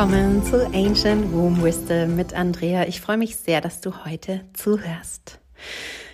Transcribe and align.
willkommen 0.00 0.42
zu 0.42 0.66
Ancient 0.68 1.30
Womb 1.30 1.62
Wisdom 1.62 2.16
mit 2.16 2.32
Andrea. 2.32 2.88
Ich 2.88 3.02
freue 3.02 3.18
mich 3.18 3.36
sehr, 3.36 3.60
dass 3.60 3.82
du 3.82 4.06
heute 4.06 4.40
zuhörst. 4.54 5.40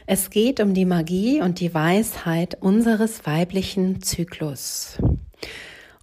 Es 0.07 0.31
geht 0.31 0.59
um 0.59 0.75
die 0.75 0.85
Magie 0.85 1.41
und 1.41 1.61
die 1.61 1.73
Weisheit 1.73 2.61
unseres 2.61 3.27
weiblichen 3.27 4.03
Zyklus. 4.03 4.99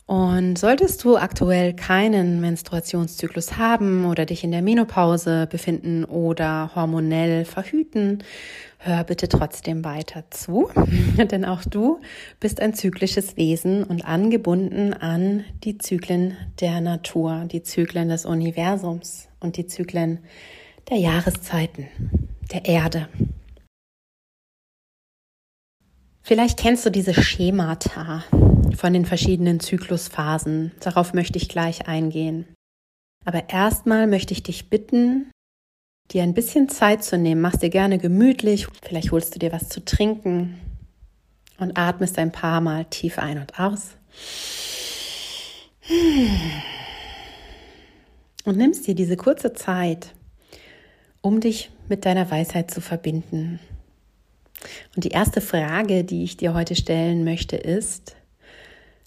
Und 0.05 0.57
solltest 0.57 1.03
du 1.05 1.15
aktuell 1.15 1.73
keinen 1.73 2.41
Menstruationszyklus 2.41 3.57
haben 3.57 4.05
oder 4.05 4.25
dich 4.25 4.43
in 4.43 4.51
der 4.51 4.61
Menopause 4.61 5.47
befinden 5.47 6.03
oder 6.03 6.71
hormonell 6.75 7.45
verhüten, 7.45 8.21
hör 8.79 9.05
bitte 9.05 9.29
trotzdem 9.29 9.85
weiter 9.85 10.25
zu, 10.29 10.69
denn 11.31 11.45
auch 11.45 11.63
du 11.63 12.01
bist 12.41 12.59
ein 12.59 12.73
zyklisches 12.73 13.37
Wesen 13.37 13.85
und 13.85 14.05
angebunden 14.05 14.93
an 14.93 15.45
die 15.63 15.77
Zyklen 15.77 16.35
der 16.59 16.81
Natur, 16.81 17.45
die 17.49 17.63
Zyklen 17.63 18.09
des 18.09 18.25
Universums 18.25 19.29
und 19.39 19.55
die 19.55 19.67
Zyklen 19.67 20.19
der 20.89 20.97
Jahreszeiten, 20.97 21.87
der 22.51 22.65
Erde. 22.65 23.07
Vielleicht 26.23 26.59
kennst 26.59 26.85
du 26.85 26.89
diese 26.89 27.13
Schemata 27.13 28.23
von 28.75 28.93
den 28.93 29.05
verschiedenen 29.05 29.59
Zyklusphasen. 29.59 30.71
Darauf 30.79 31.13
möchte 31.13 31.37
ich 31.37 31.49
gleich 31.49 31.87
eingehen. 31.87 32.45
Aber 33.25 33.49
erstmal 33.49 34.07
möchte 34.07 34.33
ich 34.33 34.43
dich 34.43 34.69
bitten, 34.69 35.31
dir 36.11 36.23
ein 36.23 36.33
bisschen 36.33 36.69
Zeit 36.69 37.03
zu 37.03 37.17
nehmen. 37.17 37.41
Mach's 37.41 37.59
dir 37.59 37.69
gerne 37.69 37.97
gemütlich. 37.97 38.67
Vielleicht 38.81 39.11
holst 39.11 39.35
du 39.35 39.39
dir 39.39 39.51
was 39.51 39.69
zu 39.69 39.83
trinken 39.83 40.59
und 41.57 41.77
atmest 41.77 42.17
ein 42.19 42.31
paar 42.31 42.61
Mal 42.61 42.85
tief 42.85 43.17
ein 43.17 43.37
und 43.39 43.59
aus. 43.59 43.91
Und 48.45 48.57
nimmst 48.57 48.87
dir 48.87 48.95
diese 48.95 49.17
kurze 49.17 49.53
Zeit, 49.53 50.13
um 51.21 51.39
dich 51.39 51.71
mit 51.87 52.05
deiner 52.05 52.29
Weisheit 52.29 52.71
zu 52.71 52.81
verbinden. 52.81 53.59
Und 54.95 55.03
die 55.03 55.09
erste 55.09 55.41
Frage, 55.41 56.03
die 56.03 56.23
ich 56.23 56.37
dir 56.37 56.53
heute 56.53 56.75
stellen 56.75 57.23
möchte, 57.23 57.55
ist, 57.55 58.15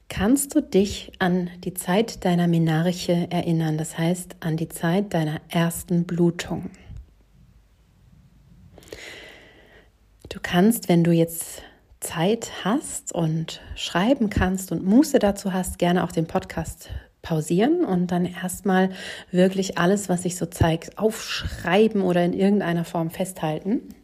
kannst 0.08 0.54
du 0.54 0.62
dich 0.62 1.12
an 1.18 1.50
die 1.64 1.74
Zeit 1.74 2.24
deiner 2.24 2.48
Menarche 2.48 3.28
erinnern, 3.30 3.78
das 3.78 3.98
heißt 3.98 4.36
an 4.40 4.56
die 4.56 4.68
Zeit 4.68 5.14
deiner 5.14 5.40
ersten 5.48 6.04
Blutung? 6.04 6.70
Du 10.28 10.38
kannst, 10.42 10.88
wenn 10.88 11.04
du 11.04 11.12
jetzt 11.12 11.62
Zeit 12.00 12.52
hast 12.64 13.12
und 13.12 13.60
schreiben 13.74 14.30
kannst 14.30 14.70
und 14.70 14.84
Muße 14.84 15.18
dazu 15.18 15.52
hast, 15.52 15.78
gerne 15.78 16.04
auch 16.04 16.12
den 16.12 16.26
Podcast 16.26 16.90
pausieren 17.22 17.84
und 17.84 18.12
dann 18.12 18.24
erstmal 18.24 18.90
wirklich 19.32 19.78
alles, 19.78 20.08
was 20.08 20.22
sich 20.22 20.36
so 20.36 20.46
zeigt, 20.46 20.98
aufschreiben 20.98 22.02
oder 22.02 22.24
in 22.24 22.32
irgendeiner 22.32 22.84
Form 22.84 23.10
festhalten 23.10 23.94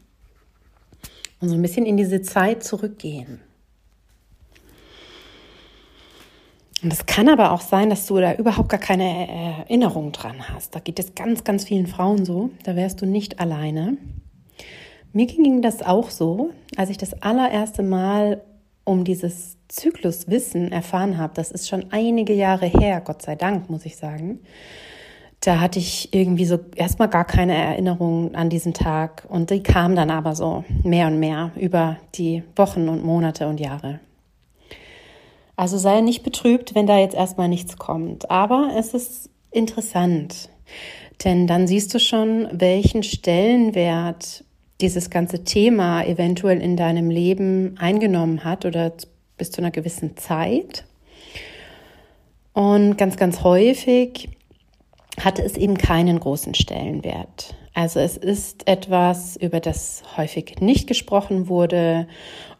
und 1.40 1.48
so 1.48 1.54
ein 1.54 1.62
bisschen 1.62 1.86
in 1.86 1.96
diese 1.96 2.22
Zeit 2.22 2.64
zurückgehen. 2.64 3.40
Und 6.82 6.92
es 6.92 7.06
kann 7.06 7.28
aber 7.28 7.52
auch 7.52 7.60
sein, 7.60 7.90
dass 7.90 8.06
du 8.06 8.18
da 8.18 8.34
überhaupt 8.34 8.68
gar 8.68 8.80
keine 8.80 9.28
Erinnerung 9.28 10.10
dran 10.10 10.48
hast. 10.48 10.74
Da 10.74 10.80
geht 10.80 10.98
es 10.98 11.14
ganz, 11.14 11.44
ganz 11.44 11.64
vielen 11.64 11.86
Frauen 11.86 12.24
so. 12.24 12.50
Da 12.64 12.74
wärst 12.74 13.00
du 13.00 13.06
nicht 13.06 13.38
alleine. 13.38 13.96
Mir 15.12 15.26
ging 15.26 15.62
das 15.62 15.82
auch 15.82 16.10
so, 16.10 16.50
als 16.76 16.90
ich 16.90 16.98
das 16.98 17.22
allererste 17.22 17.82
Mal 17.82 18.42
um 18.84 19.04
dieses 19.04 19.58
Zykluswissen 19.68 20.72
erfahren 20.72 21.18
habe. 21.18 21.34
Das 21.34 21.52
ist 21.52 21.68
schon 21.68 21.86
einige 21.92 22.32
Jahre 22.32 22.66
her, 22.66 23.00
Gott 23.00 23.22
sei 23.22 23.36
Dank, 23.36 23.70
muss 23.70 23.86
ich 23.86 23.96
sagen. 23.96 24.40
Da 25.40 25.60
hatte 25.60 25.78
ich 25.78 26.12
irgendwie 26.14 26.44
so 26.44 26.58
erstmal 26.74 27.08
gar 27.08 27.24
keine 27.24 27.54
Erinnerung 27.54 28.34
an 28.34 28.48
diesen 28.48 28.74
Tag 28.74 29.24
und 29.28 29.50
die 29.50 29.62
kam 29.62 29.96
dann 29.96 30.10
aber 30.10 30.34
so 30.34 30.64
mehr 30.82 31.08
und 31.08 31.18
mehr 31.18 31.52
über 31.56 31.96
die 32.14 32.42
Wochen 32.56 32.88
und 32.88 33.04
Monate 33.04 33.46
und 33.46 33.60
Jahre. 33.60 34.00
Also 35.62 35.78
sei 35.78 36.00
nicht 36.00 36.24
betrübt, 36.24 36.74
wenn 36.74 36.88
da 36.88 36.98
jetzt 36.98 37.14
erstmal 37.14 37.46
nichts 37.46 37.76
kommt. 37.76 38.28
Aber 38.32 38.72
es 38.76 38.94
ist 38.94 39.30
interessant, 39.52 40.48
denn 41.22 41.46
dann 41.46 41.68
siehst 41.68 41.94
du 41.94 42.00
schon, 42.00 42.48
welchen 42.50 43.04
Stellenwert 43.04 44.42
dieses 44.80 45.08
ganze 45.08 45.44
Thema 45.44 46.02
eventuell 46.02 46.60
in 46.60 46.76
deinem 46.76 47.10
Leben 47.10 47.76
eingenommen 47.78 48.42
hat 48.42 48.64
oder 48.64 48.92
bis 49.36 49.52
zu 49.52 49.60
einer 49.60 49.70
gewissen 49.70 50.16
Zeit. 50.16 50.84
Und 52.54 52.98
ganz, 52.98 53.16
ganz 53.16 53.44
häufig 53.44 54.30
hatte 55.20 55.42
es 55.42 55.56
eben 55.56 55.78
keinen 55.78 56.18
großen 56.18 56.54
Stellenwert. 56.54 57.54
Also 57.72 58.00
es 58.00 58.16
ist 58.16 58.66
etwas, 58.66 59.36
über 59.36 59.60
das 59.60 60.02
häufig 60.16 60.56
nicht 60.58 60.88
gesprochen 60.88 61.46
wurde 61.46 62.08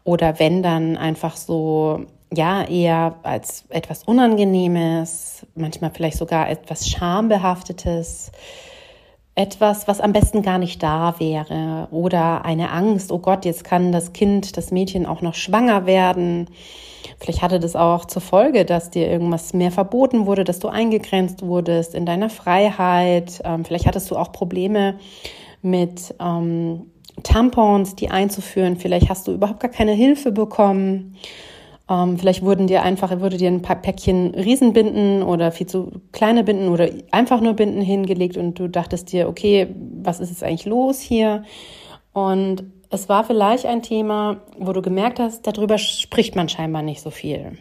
oder 0.05 0.39
wenn 0.39 0.63
dann 0.63 0.95
einfach 0.95 1.35
so 1.35 2.05
ja 2.35 2.63
eher 2.63 3.15
als 3.23 3.65
etwas 3.69 4.03
Unangenehmes, 4.03 5.45
manchmal 5.55 5.91
vielleicht 5.91 6.17
sogar 6.17 6.49
etwas 6.49 6.89
Schambehaftetes, 6.89 8.31
etwas, 9.35 9.87
was 9.87 9.99
am 9.99 10.13
besten 10.13 10.43
gar 10.43 10.59
nicht 10.59 10.83
da 10.83 11.15
wäre 11.19 11.87
oder 11.91 12.45
eine 12.45 12.69
Angst, 12.69 13.11
oh 13.11 13.19
Gott, 13.19 13.45
jetzt 13.45 13.63
kann 13.63 13.91
das 13.91 14.13
Kind, 14.13 14.57
das 14.57 14.71
Mädchen 14.71 15.05
auch 15.05 15.21
noch 15.21 15.33
schwanger 15.33 15.85
werden. 15.85 16.49
Vielleicht 17.19 17.41
hatte 17.41 17.59
das 17.59 17.75
auch 17.75 18.05
zur 18.05 18.21
Folge, 18.21 18.63
dass 18.63 18.91
dir 18.91 19.09
irgendwas 19.09 19.53
mehr 19.53 19.71
verboten 19.71 20.25
wurde, 20.25 20.43
dass 20.43 20.59
du 20.59 20.67
eingegrenzt 20.67 21.41
wurdest 21.41 21.95
in 21.95 22.05
deiner 22.05 22.29
Freiheit. 22.29 23.41
Ähm, 23.43 23.65
vielleicht 23.65 23.87
hattest 23.87 24.11
du 24.11 24.17
auch 24.17 24.31
Probleme 24.31 24.99
mit 25.61 26.13
ähm, 26.19 26.91
Tampons, 27.23 27.95
die 27.95 28.09
einzuführen. 28.09 28.77
Vielleicht 28.77 29.09
hast 29.09 29.27
du 29.27 29.33
überhaupt 29.33 29.59
gar 29.59 29.71
keine 29.71 29.93
Hilfe 29.93 30.31
bekommen. 30.31 31.15
Ähm, 31.89 32.17
vielleicht 32.17 32.43
wurden 32.43 32.67
dir 32.67 32.81
einfach, 32.81 33.19
wurde 33.19 33.37
dir 33.37 33.49
ein 33.49 33.61
paar 33.61 33.75
Päckchen 33.75 34.33
Riesenbinden 34.35 35.21
oder 35.21 35.51
viel 35.51 35.67
zu 35.67 36.01
kleine 36.11 36.43
Binden 36.43 36.69
oder 36.69 36.89
einfach 37.11 37.41
nur 37.41 37.53
Binden 37.53 37.81
hingelegt 37.81 38.37
und 38.37 38.57
du 38.57 38.67
dachtest 38.67 39.11
dir, 39.11 39.27
okay, 39.27 39.67
was 40.01 40.19
ist 40.19 40.29
jetzt 40.29 40.43
eigentlich 40.43 40.65
los 40.65 40.99
hier? 41.01 41.43
Und 42.13 42.63
es 42.89 43.09
war 43.09 43.23
vielleicht 43.23 43.65
ein 43.65 43.81
Thema, 43.81 44.41
wo 44.57 44.71
du 44.71 44.81
gemerkt 44.81 45.19
hast, 45.19 45.45
darüber 45.45 45.77
spricht 45.77 46.35
man 46.35 46.47
scheinbar 46.47 46.83
nicht 46.83 47.01
so 47.01 47.09
viel. 47.09 47.57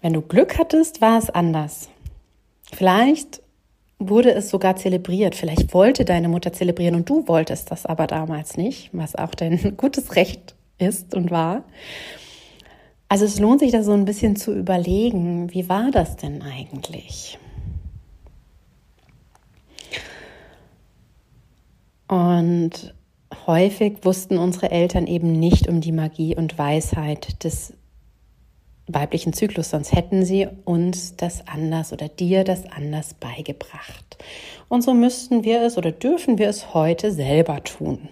Wenn 0.00 0.12
du 0.12 0.22
Glück 0.22 0.58
hattest, 0.58 1.00
war 1.00 1.18
es 1.18 1.30
anders. 1.30 1.88
Vielleicht 2.72 3.42
wurde 3.98 4.32
es 4.32 4.50
sogar 4.50 4.76
zelebriert. 4.76 5.34
Vielleicht 5.34 5.74
wollte 5.74 6.04
deine 6.04 6.28
Mutter 6.28 6.52
zelebrieren 6.52 6.94
und 6.94 7.08
du 7.08 7.26
wolltest 7.26 7.70
das 7.70 7.86
aber 7.86 8.06
damals 8.06 8.56
nicht, 8.56 8.90
was 8.92 9.16
auch 9.16 9.34
dein 9.34 9.76
gutes 9.76 10.16
Recht 10.16 10.53
ist 10.78 11.14
und 11.14 11.30
war. 11.30 11.64
Also 13.08 13.24
es 13.24 13.38
lohnt 13.38 13.60
sich 13.60 13.72
da 13.72 13.82
so 13.82 13.92
ein 13.92 14.04
bisschen 14.04 14.36
zu 14.36 14.52
überlegen, 14.52 15.52
wie 15.52 15.68
war 15.68 15.90
das 15.90 16.16
denn 16.16 16.42
eigentlich? 16.42 17.38
Und 22.08 22.94
häufig 23.46 24.04
wussten 24.04 24.38
unsere 24.38 24.70
Eltern 24.70 25.06
eben 25.06 25.38
nicht 25.38 25.68
um 25.68 25.80
die 25.80 25.92
Magie 25.92 26.36
und 26.36 26.58
Weisheit 26.58 27.42
des 27.44 27.74
weiblichen 28.86 29.32
Zyklus, 29.32 29.70
sonst 29.70 29.92
hätten 29.92 30.24
sie 30.24 30.46
uns 30.64 31.16
das 31.16 31.46
anders 31.48 31.92
oder 31.92 32.08
dir 32.08 32.44
das 32.44 32.66
anders 32.66 33.14
beigebracht. 33.14 34.18
Und 34.68 34.82
so 34.82 34.92
müssten 34.92 35.44
wir 35.44 35.62
es 35.62 35.78
oder 35.78 35.90
dürfen 35.90 36.38
wir 36.38 36.48
es 36.48 36.74
heute 36.74 37.10
selber 37.10 37.64
tun. 37.64 38.08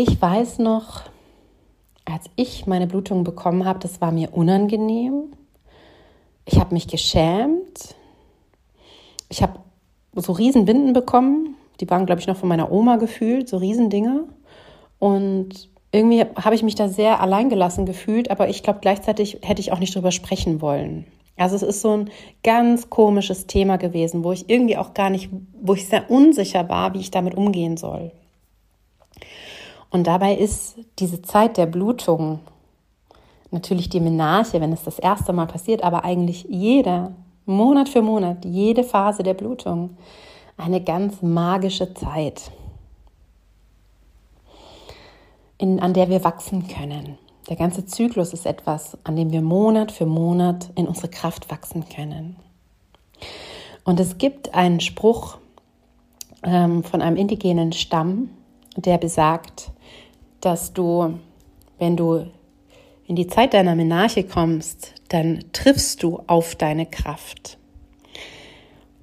Ich 0.00 0.22
weiß 0.22 0.60
noch, 0.60 1.02
als 2.04 2.26
ich 2.36 2.68
meine 2.68 2.86
Blutung 2.86 3.24
bekommen 3.24 3.64
habe, 3.64 3.80
das 3.80 4.00
war 4.00 4.12
mir 4.12 4.32
unangenehm. 4.32 5.24
Ich 6.44 6.60
habe 6.60 6.72
mich 6.72 6.86
geschämt. 6.86 7.96
Ich 9.28 9.42
habe 9.42 9.58
so 10.14 10.30
Riesenbinden 10.30 10.92
bekommen. 10.92 11.56
Die 11.80 11.90
waren, 11.90 12.06
glaube 12.06 12.20
ich, 12.20 12.28
noch 12.28 12.36
von 12.36 12.48
meiner 12.48 12.70
Oma 12.70 12.94
gefühlt, 12.94 13.48
so 13.48 13.56
Riesendinger. 13.56 14.20
Und 15.00 15.68
irgendwie 15.90 16.24
habe 16.36 16.54
ich 16.54 16.62
mich 16.62 16.76
da 16.76 16.88
sehr 16.88 17.20
alleingelassen 17.20 17.84
gefühlt, 17.84 18.30
aber 18.30 18.48
ich 18.48 18.62
glaube, 18.62 18.78
gleichzeitig 18.80 19.40
hätte 19.42 19.60
ich 19.60 19.72
auch 19.72 19.80
nicht 19.80 19.96
drüber 19.96 20.12
sprechen 20.12 20.60
wollen. 20.60 21.06
Also 21.36 21.56
es 21.56 21.62
ist 21.62 21.80
so 21.80 21.96
ein 21.96 22.10
ganz 22.44 22.88
komisches 22.88 23.48
Thema 23.48 23.78
gewesen, 23.78 24.22
wo 24.22 24.30
ich 24.30 24.48
irgendwie 24.48 24.76
auch 24.76 24.94
gar 24.94 25.10
nicht, 25.10 25.28
wo 25.60 25.74
ich 25.74 25.88
sehr 25.88 26.08
unsicher 26.08 26.68
war, 26.68 26.94
wie 26.94 27.00
ich 27.00 27.10
damit 27.10 27.34
umgehen 27.34 27.76
soll. 27.76 28.12
Und 29.90 30.06
dabei 30.06 30.34
ist 30.34 30.76
diese 30.98 31.22
Zeit 31.22 31.56
der 31.56 31.66
Blutung 31.66 32.40
natürlich 33.50 33.88
die 33.88 34.00
Menarche, 34.00 34.60
wenn 34.60 34.72
es 34.72 34.84
das 34.84 34.98
erste 34.98 35.32
Mal 35.32 35.46
passiert, 35.46 35.82
aber 35.82 36.04
eigentlich 36.04 36.46
jeder, 36.48 37.12
Monat 37.46 37.88
für 37.88 38.02
Monat, 38.02 38.44
jede 38.44 38.84
Phase 38.84 39.22
der 39.22 39.32
Blutung 39.32 39.96
eine 40.58 40.82
ganz 40.82 41.22
magische 41.22 41.94
Zeit, 41.94 42.50
in, 45.56 45.80
an 45.80 45.94
der 45.94 46.10
wir 46.10 46.24
wachsen 46.24 46.68
können. 46.68 47.16
Der 47.48 47.56
ganze 47.56 47.86
Zyklus 47.86 48.34
ist 48.34 48.44
etwas, 48.44 48.98
an 49.04 49.16
dem 49.16 49.32
wir 49.32 49.40
Monat 49.40 49.90
für 49.92 50.04
Monat 50.04 50.70
in 50.74 50.86
unsere 50.86 51.08
Kraft 51.08 51.50
wachsen 51.50 51.88
können. 51.88 52.36
Und 53.84 53.98
es 53.98 54.18
gibt 54.18 54.54
einen 54.54 54.80
Spruch 54.80 55.38
ähm, 56.42 56.84
von 56.84 57.00
einem 57.00 57.16
indigenen 57.16 57.72
Stamm, 57.72 58.28
der 58.82 58.98
besagt, 58.98 59.70
dass 60.40 60.72
du, 60.72 61.18
wenn 61.78 61.96
du 61.96 62.26
in 63.06 63.16
die 63.16 63.26
Zeit 63.26 63.54
deiner 63.54 63.74
Menarche 63.74 64.22
kommst, 64.24 64.94
dann 65.08 65.44
triffst 65.52 66.02
du 66.02 66.22
auf 66.26 66.54
deine 66.54 66.84
Kraft. 66.86 67.56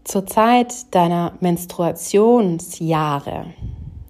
Zur 0.03 0.25
Zeit 0.27 0.93
deiner 0.93 1.33
Menstruationsjahre, 1.39 3.47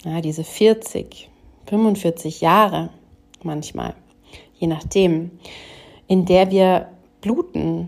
ja, 0.03 0.19
diese 0.21 0.43
40, 0.43 1.29
45 1.67 2.41
Jahre 2.41 2.89
manchmal, 3.43 3.95
je 4.55 4.67
nachdem, 4.67 5.31
in 6.07 6.25
der 6.25 6.51
wir 6.51 6.89
bluten, 7.21 7.87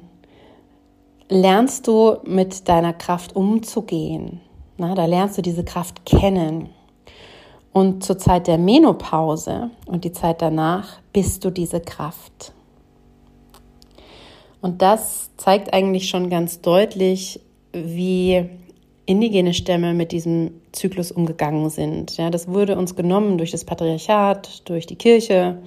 lernst 1.29 1.88
du 1.88 2.18
mit 2.24 2.69
deiner 2.69 2.94
Kraft 2.94 3.35
umzugehen. 3.35 4.39
Na, 4.77 4.95
da 4.95 5.06
lernst 5.06 5.38
du 5.38 5.41
diese 5.41 5.65
Kraft 5.65 6.06
kennen. 6.06 6.69
Und 7.77 8.03
zur 8.03 8.18
Zeit 8.18 8.47
der 8.47 8.57
Menopause 8.57 9.69
und 9.85 10.03
die 10.03 10.12
Zeit 10.12 10.41
danach 10.41 10.97
bist 11.13 11.45
du 11.45 11.51
diese 11.51 11.79
Kraft. 11.79 12.51
Und 14.62 14.81
das 14.81 15.29
zeigt 15.38 15.75
eigentlich 15.75 16.09
schon 16.09 16.31
ganz 16.31 16.62
deutlich, 16.62 17.39
wie 17.74 18.50
indigene 19.06 19.53
Stämme 19.53 19.94
mit 19.94 20.12
diesem 20.12 20.53
Zyklus 20.71 21.12
umgegangen 21.12 21.69
sind. 21.69 22.18
Ja, 22.18 22.31
das 22.31 22.47
wurde 22.47 22.79
uns 22.79 22.95
genommen 22.95 23.38
durch 23.38 23.51
das 23.51 23.63
Patriarchat, 23.63 24.68
durch 24.68 24.88
die 24.88 24.95
Kirche. 24.95 25.59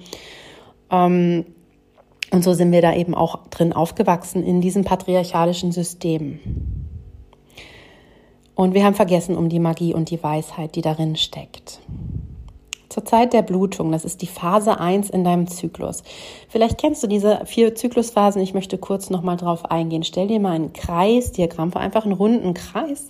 Ähm, 0.89 1.45
und 2.29 2.43
so 2.43 2.53
sind 2.53 2.73
wir 2.73 2.81
da 2.81 2.93
eben 2.93 3.15
auch 3.15 3.47
drin 3.47 3.71
aufgewachsen 3.71 4.43
in 4.43 4.59
diesem 4.59 4.83
patriarchalischen 4.83 5.71
System. 5.71 6.41
Und 8.55 8.73
wir 8.73 8.83
haben 8.83 8.95
vergessen 8.95 9.37
um 9.37 9.49
die 9.49 9.59
Magie 9.59 9.93
und 9.93 10.09
die 10.09 10.21
Weisheit, 10.21 10.75
die 10.75 10.81
darin 10.81 11.15
steckt. 11.15 11.79
Zur 12.89 13.05
Zeit 13.05 13.31
der 13.31 13.41
Blutung, 13.41 13.93
das 13.93 14.03
ist 14.03 14.21
die 14.21 14.27
Phase 14.27 14.77
1 14.77 15.09
in 15.11 15.23
deinem 15.23 15.47
Zyklus. 15.47 16.03
Vielleicht 16.49 16.77
kennst 16.77 17.01
du 17.01 17.07
diese 17.07 17.45
vier 17.45 17.73
Zyklusphasen, 17.73 18.41
ich 18.41 18.53
möchte 18.53 18.77
kurz 18.77 19.09
nochmal 19.09 19.37
drauf 19.37 19.71
eingehen. 19.71 20.03
Stell 20.03 20.27
dir 20.27 20.41
mal 20.41 20.51
ein 20.51 20.73
Kreisdiagramm 20.73 21.71
vor, 21.71 21.79
einfach 21.79 22.03
einen 22.03 22.13
runden 22.13 22.53
Kreis 22.53 23.07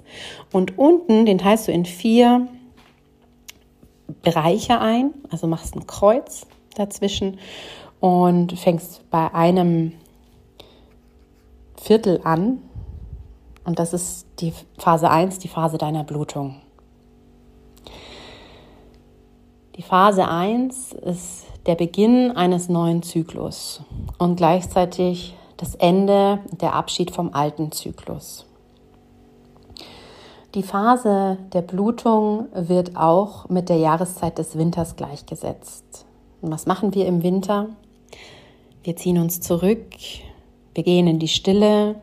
und 0.51 0.77
unten, 0.77 1.25
den 1.25 1.39
teilst 1.39 1.67
du 1.67 1.71
in 1.71 1.85
vier 1.85 2.47
Bereiche 4.21 4.79
ein, 4.79 5.15
also 5.31 5.47
machst 5.47 5.75
ein 5.75 5.87
Kreuz 5.87 6.45
dazwischen 6.75 7.39
und 7.99 8.57
fängst 8.59 9.09
bei 9.09 9.33
einem 9.33 9.93
Viertel 11.81 12.21
an. 12.23 12.59
Und 13.63 13.79
das 13.79 13.93
ist 13.93 14.25
die 14.39 14.53
Phase 14.77 15.09
1, 15.09 15.39
die 15.39 15.47
Phase 15.47 15.77
deiner 15.77 16.03
Blutung. 16.03 16.55
Die 19.75 19.83
Phase 19.83 20.27
1 20.27 20.93
ist 20.93 21.45
der 21.65 21.75
Beginn 21.75 22.31
eines 22.35 22.69
neuen 22.69 23.03
Zyklus 23.03 23.81
und 24.17 24.35
gleichzeitig 24.35 25.35
das 25.57 25.75
Ende, 25.75 26.39
der 26.59 26.73
Abschied 26.73 27.11
vom 27.11 27.33
alten 27.33 27.71
Zyklus. 27.71 28.45
Die 30.55 30.63
Phase 30.63 31.37
der 31.53 31.61
Blutung 31.61 32.47
wird 32.53 32.97
auch 32.97 33.47
mit 33.47 33.69
der 33.69 33.77
Jahreszeit 33.77 34.37
des 34.37 34.57
Winters 34.57 34.95
gleichgesetzt. 34.95 36.05
Und 36.41 36.51
was 36.51 36.65
machen 36.65 36.93
wir 36.93 37.05
im 37.05 37.23
Winter? 37.23 37.69
Wir 38.83 38.95
ziehen 38.95 39.17
uns 39.17 39.39
zurück, 39.39 39.85
wir 40.73 40.83
gehen 40.83 41.07
in 41.07 41.19
die 41.19 41.27
Stille, 41.27 42.01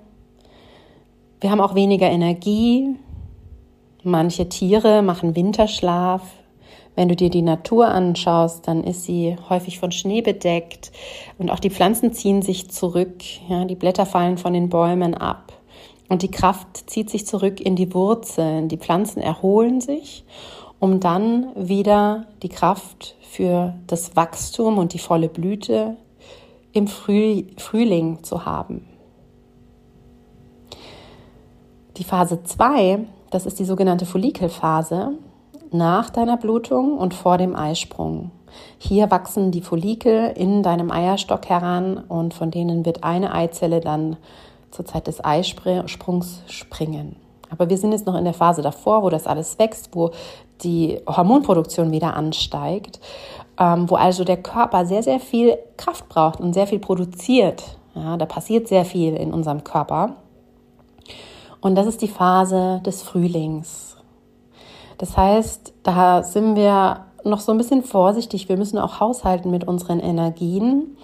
wir 1.40 1.50
haben 1.50 1.60
auch 1.60 1.74
weniger 1.74 2.10
Energie. 2.10 2.96
Manche 4.02 4.48
Tiere 4.48 5.02
machen 5.02 5.36
Winterschlaf. 5.36 6.22
Wenn 6.96 7.08
du 7.08 7.14
dir 7.14 7.30
die 7.30 7.42
Natur 7.42 7.86
anschaust, 7.86 8.66
dann 8.66 8.82
ist 8.82 9.04
sie 9.04 9.36
häufig 9.48 9.78
von 9.78 9.92
Schnee 9.92 10.20
bedeckt 10.20 10.90
und 11.38 11.48
auch 11.48 11.60
die 11.60 11.70
Pflanzen 11.70 12.12
ziehen 12.12 12.42
sich 12.42 12.70
zurück. 12.70 13.22
Ja, 13.48 13.64
die 13.66 13.76
Blätter 13.76 14.04
fallen 14.04 14.36
von 14.36 14.52
den 14.52 14.68
Bäumen 14.68 15.14
ab 15.14 15.52
und 16.08 16.22
die 16.22 16.30
Kraft 16.30 16.90
zieht 16.90 17.08
sich 17.08 17.24
zurück 17.24 17.60
in 17.60 17.76
die 17.76 17.94
Wurzeln. 17.94 18.66
Die 18.66 18.78
Pflanzen 18.78 19.22
erholen 19.22 19.80
sich, 19.80 20.24
um 20.80 20.98
dann 20.98 21.50
wieder 21.54 22.26
die 22.42 22.48
Kraft 22.48 23.14
für 23.20 23.74
das 23.86 24.16
Wachstum 24.16 24.76
und 24.76 24.92
die 24.92 24.98
volle 24.98 25.28
Blüte 25.28 25.96
im 26.72 26.88
Frühling 26.88 28.24
zu 28.24 28.44
haben. 28.44 28.87
Die 31.98 32.04
Phase 32.04 32.42
2, 32.42 33.00
das 33.30 33.44
ist 33.44 33.58
die 33.58 33.64
sogenannte 33.64 34.06
Follikelphase 34.06 35.12
nach 35.70 36.10
deiner 36.10 36.36
Blutung 36.36 36.96
und 36.96 37.12
vor 37.12 37.38
dem 37.38 37.54
Eisprung. 37.54 38.30
Hier 38.78 39.10
wachsen 39.10 39.50
die 39.50 39.60
Follikel 39.60 40.32
in 40.36 40.62
deinem 40.62 40.90
Eierstock 40.90 41.48
heran 41.48 41.98
und 41.98 42.32
von 42.32 42.50
denen 42.50 42.86
wird 42.86 43.04
eine 43.04 43.34
Eizelle 43.34 43.80
dann 43.80 44.16
zur 44.70 44.84
Zeit 44.84 45.06
des 45.06 45.24
Eisprungs 45.24 46.42
springen. 46.46 47.16
Aber 47.50 47.68
wir 47.68 47.76
sind 47.78 47.92
jetzt 47.92 48.06
noch 48.06 48.16
in 48.16 48.24
der 48.24 48.34
Phase 48.34 48.62
davor, 48.62 49.02
wo 49.02 49.10
das 49.10 49.26
alles 49.26 49.58
wächst, 49.58 49.90
wo 49.94 50.10
die 50.62 51.00
Hormonproduktion 51.06 51.92
wieder 51.92 52.14
ansteigt 52.14 53.00
ähm, 53.58 53.90
wo 53.90 53.96
also 53.96 54.24
der 54.24 54.36
Körper 54.38 54.86
sehr, 54.86 55.02
sehr 55.02 55.20
viel 55.20 55.58
Kraft 55.76 56.08
braucht 56.08 56.40
und 56.40 56.52
sehr 56.52 56.66
viel 56.66 56.78
produziert. 56.78 57.76
Ja, 57.94 58.16
da 58.16 58.26
passiert 58.26 58.68
sehr 58.68 58.84
viel 58.84 59.14
in 59.14 59.32
unserem 59.32 59.64
Körper. 59.64 60.14
Und 61.60 61.74
das 61.74 61.86
ist 61.86 62.02
die 62.02 62.08
Phase 62.08 62.80
des 62.84 63.02
Frühlings. 63.02 63.96
Das 64.98 65.16
heißt, 65.16 65.74
da 65.82 66.22
sind 66.22 66.56
wir 66.56 67.06
noch 67.24 67.40
so 67.40 67.52
ein 67.52 67.58
bisschen 67.58 67.82
vorsichtig. 67.82 68.48
Wir 68.48 68.56
müssen 68.56 68.78
auch 68.78 69.00
haushalten 69.00 69.50
mit 69.50 69.66
unseren 69.66 70.00
Energien 70.00 70.96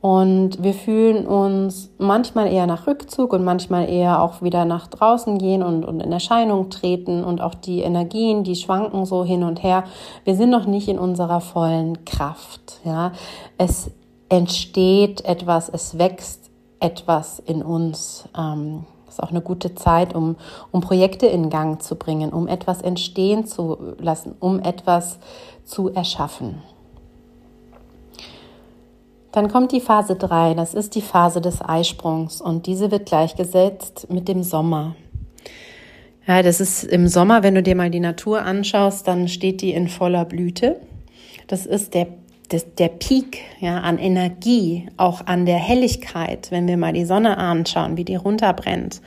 und 0.00 0.62
wir 0.62 0.74
fühlen 0.74 1.26
uns 1.26 1.90
manchmal 1.98 2.52
eher 2.52 2.66
nach 2.66 2.86
Rückzug 2.86 3.32
und 3.32 3.44
manchmal 3.44 3.88
eher 3.88 4.22
auch 4.22 4.42
wieder 4.42 4.64
nach 4.64 4.86
draußen 4.86 5.38
gehen 5.38 5.62
und, 5.62 5.84
und 5.84 6.00
in 6.00 6.12
Erscheinung 6.12 6.70
treten 6.70 7.24
und 7.24 7.40
auch 7.40 7.54
die 7.54 7.80
Energien, 7.80 8.44
die 8.44 8.54
schwanken 8.54 9.04
so 9.04 9.24
hin 9.24 9.42
und 9.42 9.62
her. 9.62 9.84
Wir 10.24 10.36
sind 10.36 10.50
noch 10.50 10.66
nicht 10.66 10.88
in 10.88 10.98
unserer 10.98 11.40
vollen 11.40 12.04
Kraft. 12.04 12.80
Ja, 12.84 13.12
es 13.58 13.90
entsteht 14.28 15.24
etwas, 15.24 15.68
es 15.68 15.98
wächst 15.98 16.50
etwas 16.78 17.40
in 17.40 17.62
uns. 17.62 18.28
Ähm, 18.38 18.84
ist 19.16 19.22
auch 19.22 19.30
eine 19.30 19.40
gute 19.40 19.74
Zeit, 19.74 20.14
um, 20.14 20.36
um 20.70 20.80
Projekte 20.80 21.26
in 21.26 21.48
Gang 21.48 21.82
zu 21.82 21.96
bringen, 21.96 22.30
um 22.30 22.48
etwas 22.48 22.82
entstehen 22.82 23.46
zu 23.46 23.94
lassen, 23.98 24.34
um 24.40 24.60
etwas 24.60 25.18
zu 25.64 25.88
erschaffen. 25.92 26.62
Dann 29.32 29.48
kommt 29.48 29.72
die 29.72 29.80
Phase 29.80 30.16
3, 30.16 30.54
das 30.54 30.74
ist 30.74 30.94
die 30.94 31.02
Phase 31.02 31.40
des 31.40 31.60
Eisprungs 31.60 32.40
und 32.40 32.66
diese 32.66 32.90
wird 32.90 33.06
gleichgesetzt 33.06 34.06
mit 34.10 34.28
dem 34.28 34.42
Sommer. 34.42 34.96
Ja, 36.26 36.42
das 36.42 36.60
ist 36.60 36.84
im 36.84 37.06
Sommer, 37.06 37.42
wenn 37.42 37.54
du 37.54 37.62
dir 37.62 37.76
mal 37.76 37.90
die 37.90 38.00
Natur 38.00 38.42
anschaust, 38.42 39.06
dann 39.06 39.28
steht 39.28 39.62
die 39.62 39.72
in 39.72 39.88
voller 39.88 40.24
Blüte. 40.24 40.80
Das 41.46 41.66
ist 41.66 41.94
der, 41.94 42.08
das, 42.48 42.74
der 42.74 42.88
Peak 42.88 43.38
ja, 43.60 43.80
an 43.80 43.98
Energie, 43.98 44.88
auch 44.96 45.26
an 45.26 45.46
der 45.46 45.58
Helligkeit, 45.58 46.50
wenn 46.50 46.68
wir 46.68 46.76
mal 46.76 46.92
die 46.92 47.04
Sonne 47.04 47.38
anschauen, 47.38 47.96
wie 47.96 48.04
die 48.04 48.16
runterbrennt. 48.16 49.00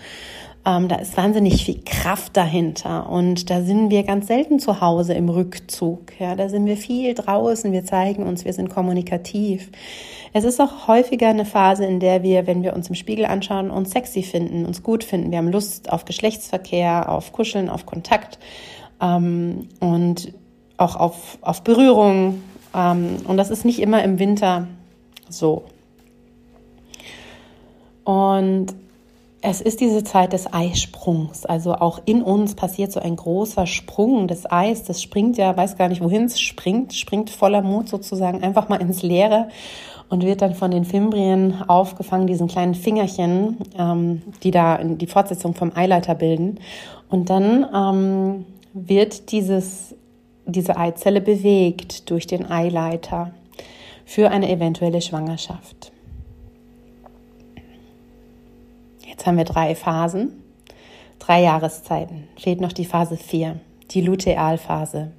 Ähm, 0.65 0.89
da 0.89 0.95
ist 0.97 1.15
wahnsinnig 1.15 1.63
viel 1.63 1.81
Kraft 1.85 2.35
dahinter 2.35 3.09
und 3.09 3.49
da 3.49 3.61
sind 3.61 3.89
wir 3.89 4.03
ganz 4.03 4.27
selten 4.27 4.59
zu 4.59 4.81
Hause 4.81 5.13
im 5.13 5.29
Rückzug. 5.29 6.19
Ja, 6.19 6.35
da 6.35 6.49
sind 6.49 6.65
wir 6.65 6.75
viel 6.75 7.13
draußen, 7.13 7.71
wir 7.71 7.85
zeigen 7.85 8.23
uns, 8.23 8.43
wir 8.43 8.53
sind 8.53 8.69
kommunikativ. 8.69 9.71
Es 10.33 10.43
ist 10.43 10.59
auch 10.59 10.87
häufiger 10.87 11.29
eine 11.29 11.45
Phase, 11.45 11.85
in 11.85 11.99
der 11.99 12.23
wir, 12.23 12.45
wenn 12.45 12.61
wir 12.61 12.73
uns 12.75 12.89
im 12.89 12.95
Spiegel 12.95 13.25
anschauen, 13.25 13.71
uns 13.71 13.91
sexy 13.91 14.21
finden, 14.21 14.65
uns 14.65 14.83
gut 14.83 15.03
finden. 15.03 15.31
Wir 15.31 15.37
haben 15.37 15.51
Lust 15.51 15.91
auf 15.91 16.03
Geschlechtsverkehr, 16.03 17.09
auf 17.09 17.31
Kuscheln, 17.31 17.69
auf 17.69 17.85
Kontakt 17.85 18.37
ähm, 19.01 19.69
und 19.79 20.33
auch 20.77 20.97
auf, 20.97 21.37
auf 21.41 21.63
Berührung. 21.63 22.41
Ähm, 22.73 23.17
und 23.25 23.37
das 23.37 23.49
ist 23.49 23.65
nicht 23.65 23.79
immer 23.79 24.03
im 24.03 24.19
Winter 24.19 24.67
so. 25.29 25.63
Und 28.03 28.67
es 29.41 29.61
ist 29.61 29.79
diese 29.79 30.03
Zeit 30.03 30.33
des 30.33 30.51
Eisprungs. 30.51 31.45
Also 31.45 31.75
auch 31.75 32.01
in 32.05 32.21
uns 32.21 32.55
passiert 32.55 32.91
so 32.91 32.99
ein 32.99 33.15
großer 33.15 33.67
Sprung 33.67 34.27
des 34.27 34.49
Eis. 34.51 34.83
Das 34.83 35.01
springt 35.01 35.37
ja, 35.37 35.55
weiß 35.55 35.77
gar 35.77 35.87
nicht, 35.87 36.01
wohin 36.01 36.25
es 36.25 36.39
springt, 36.39 36.93
springt 36.93 37.29
voller 37.29 37.61
Mut 37.61 37.87
sozusagen 37.87 38.43
einfach 38.43 38.67
mal 38.67 38.81
ins 38.81 39.01
Leere 39.01 39.47
und 40.09 40.23
wird 40.23 40.41
dann 40.41 40.55
von 40.55 40.71
den 40.71 40.83
Fimbrien 40.83 41.61
aufgefangen, 41.67 42.27
diesen 42.27 42.47
kleinen 42.47 42.75
Fingerchen, 42.75 43.57
ähm, 43.77 44.23
die 44.43 44.51
da 44.51 44.83
die 44.83 45.07
Fortsetzung 45.07 45.53
vom 45.53 45.71
Eileiter 45.75 46.15
bilden. 46.15 46.59
Und 47.09 47.29
dann 47.29 47.65
ähm, 47.73 48.45
wird 48.73 49.31
dieses, 49.31 49.95
diese 50.51 50.77
Eizelle 50.77 51.21
bewegt 51.21 52.09
durch 52.09 52.27
den 52.27 52.49
Eileiter 52.49 53.33
für 54.05 54.31
eine 54.31 54.49
eventuelle 54.49 55.01
Schwangerschaft. 55.01 55.91
Jetzt 59.07 59.25
haben 59.25 59.37
wir 59.37 59.45
drei 59.45 59.75
Phasen, 59.75 60.43
drei 61.19 61.41
Jahreszeiten. 61.41 62.27
Fehlt 62.37 62.61
noch 62.61 62.71
die 62.71 62.85
Phase 62.85 63.17
4, 63.17 63.59
die 63.91 64.01
Lutealphase. 64.01 65.11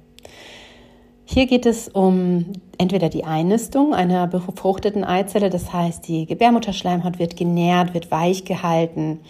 Hier 1.33 1.45
geht 1.45 1.65
es 1.65 1.87
um 1.87 2.45
entweder 2.77 3.07
die 3.07 3.23
Einnistung 3.23 3.93
einer 3.93 4.27
befruchteten 4.27 5.05
Eizelle, 5.05 5.49
das 5.49 5.71
heißt, 5.71 6.05
die 6.09 6.25
Gebärmutterschleimhaut 6.25 7.19
wird 7.19 7.37
genährt, 7.37 7.93
wird 7.93 8.11
weich 8.11 8.43
gehalten. 8.43 9.21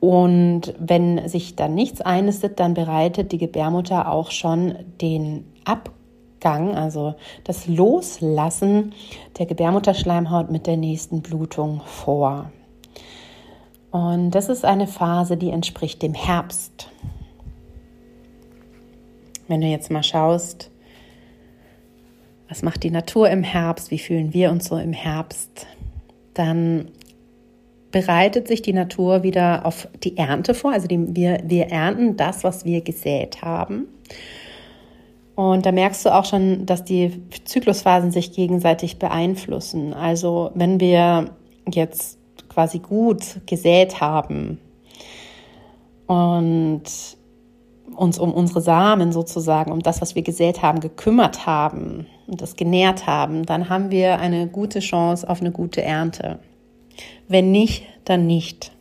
Und 0.00 0.74
wenn 0.78 1.28
sich 1.28 1.56
dann 1.56 1.74
nichts 1.74 2.00
einnistet, 2.00 2.60
dann 2.60 2.74
bereitet 2.74 3.32
die 3.32 3.38
Gebärmutter 3.38 4.10
auch 4.10 4.30
schon 4.30 4.76
den 5.00 5.44
Abgang, 5.64 6.76
also 6.76 7.14
das 7.44 7.66
Loslassen 7.66 8.92
der 9.38 9.46
Gebärmutterschleimhaut 9.46 10.50
mit 10.50 10.66
der 10.66 10.76
nächsten 10.76 11.20
Blutung 11.20 11.82
vor. 11.84 12.52
Und 13.90 14.30
das 14.30 14.48
ist 14.48 14.64
eine 14.64 14.86
Phase, 14.86 15.36
die 15.36 15.50
entspricht 15.50 16.02
dem 16.02 16.14
Herbst. 16.14 16.90
Wenn 19.48 19.62
du 19.62 19.66
jetzt 19.66 19.90
mal 19.90 20.02
schaust, 20.02 20.70
was 22.48 22.62
macht 22.62 22.82
die 22.82 22.90
Natur 22.90 23.30
im 23.30 23.42
Herbst, 23.42 23.90
wie 23.90 23.98
fühlen 23.98 24.32
wir 24.32 24.50
uns 24.50 24.68
so 24.68 24.76
im 24.76 24.92
Herbst, 24.92 25.66
dann 26.34 26.90
bereitet 27.90 28.48
sich 28.48 28.62
die 28.62 28.72
Natur 28.72 29.22
wieder 29.22 29.64
auf 29.64 29.88
die 30.02 30.16
Ernte 30.16 30.54
vor. 30.54 30.72
Also 30.72 30.88
die, 30.88 31.16
wir, 31.16 31.40
wir 31.44 31.66
ernten 31.68 32.16
das, 32.16 32.44
was 32.44 32.64
wir 32.64 32.82
gesät 32.82 33.42
haben. 33.42 33.88
Und 35.34 35.66
da 35.66 35.72
merkst 35.72 36.04
du 36.04 36.14
auch 36.14 36.24
schon, 36.24 36.66
dass 36.66 36.84
die 36.84 37.22
Zyklusphasen 37.44 38.10
sich 38.10 38.32
gegenseitig 38.32 38.98
beeinflussen. 38.98 39.94
Also 39.94 40.50
wenn 40.54 40.80
wir 40.80 41.30
jetzt 41.72 42.18
quasi 42.48 42.80
gut 42.80 43.40
gesät 43.46 44.00
haben 44.00 44.58
und 46.06 46.82
uns 47.94 48.18
um 48.18 48.32
unsere 48.32 48.60
Samen 48.60 49.12
sozusagen, 49.12 49.72
um 49.72 49.80
das, 49.80 50.00
was 50.00 50.14
wir 50.14 50.22
gesät 50.22 50.62
haben, 50.62 50.80
gekümmert 50.80 51.46
haben 51.46 52.06
und 52.26 52.42
das 52.42 52.56
genährt 52.56 53.06
haben, 53.06 53.46
dann 53.46 53.68
haben 53.68 53.90
wir 53.90 54.18
eine 54.18 54.48
gute 54.48 54.80
Chance 54.80 55.28
auf 55.28 55.40
eine 55.40 55.52
gute 55.52 55.82
Ernte. 55.82 56.40
Wenn 57.28 57.50
nicht, 57.52 57.84
dann 58.04 58.26
nicht. 58.26 58.72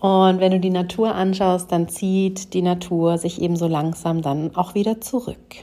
Und 0.00 0.40
wenn 0.40 0.52
du 0.52 0.60
die 0.60 0.70
Natur 0.70 1.14
anschaust, 1.14 1.70
dann 1.70 1.88
zieht 1.88 2.54
die 2.54 2.62
Natur 2.62 3.18
sich 3.18 3.40
ebenso 3.40 3.68
langsam 3.68 4.22
dann 4.22 4.54
auch 4.56 4.74
wieder 4.74 5.00
zurück. 5.00 5.56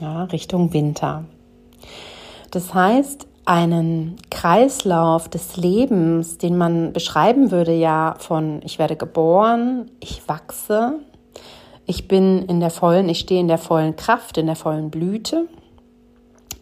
Ja, 0.00 0.24
Richtung 0.24 0.72
Winter. 0.72 1.24
Das 2.50 2.72
heißt, 2.74 3.26
einen 3.44 4.16
Kreislauf 4.30 5.28
des 5.28 5.56
Lebens, 5.56 6.38
den 6.38 6.56
man 6.56 6.92
beschreiben 6.92 7.50
würde 7.50 7.74
ja 7.74 8.14
von 8.18 8.60
ich 8.64 8.78
werde 8.78 8.96
geboren, 8.96 9.90
ich 10.00 10.28
wachse, 10.28 11.00
ich 11.86 12.08
bin 12.08 12.44
in 12.46 12.60
der 12.60 12.70
vollen, 12.70 13.08
ich 13.08 13.18
stehe 13.20 13.40
in 13.40 13.48
der 13.48 13.58
vollen 13.58 13.96
Kraft, 13.96 14.38
in 14.38 14.46
der 14.46 14.56
vollen 14.56 14.90
Blüte. 14.90 15.48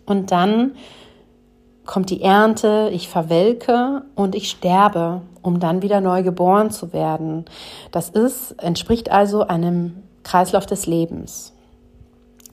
Und 0.07 0.33
dann 0.33 0.73
kommt 1.91 2.11
die 2.11 2.23
Ernte, 2.23 2.89
ich 2.93 3.09
verwelke 3.09 4.03
und 4.15 4.37
ich 4.37 4.49
sterbe, 4.49 5.23
um 5.43 5.59
dann 5.59 5.83
wieder 5.83 6.01
neu 6.01 6.23
geboren 6.23 6.71
zu 6.71 6.93
werden. 6.93 7.47
Das 7.91 8.11
ist, 8.11 8.53
entspricht 8.63 9.11
also 9.11 9.49
einem 9.49 10.05
Kreislauf 10.23 10.67
des 10.67 10.87
Lebens. 10.87 11.53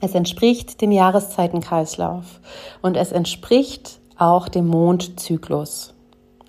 Es 0.00 0.16
entspricht 0.16 0.80
dem 0.80 0.90
Jahreszeitenkreislauf 0.90 2.40
und 2.82 2.96
es 2.96 3.12
entspricht 3.12 4.00
auch 4.16 4.48
dem 4.48 4.66
Mondzyklus. 4.66 5.94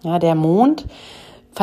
Ja, 0.02 0.18
der 0.18 0.34
Mond 0.34 0.86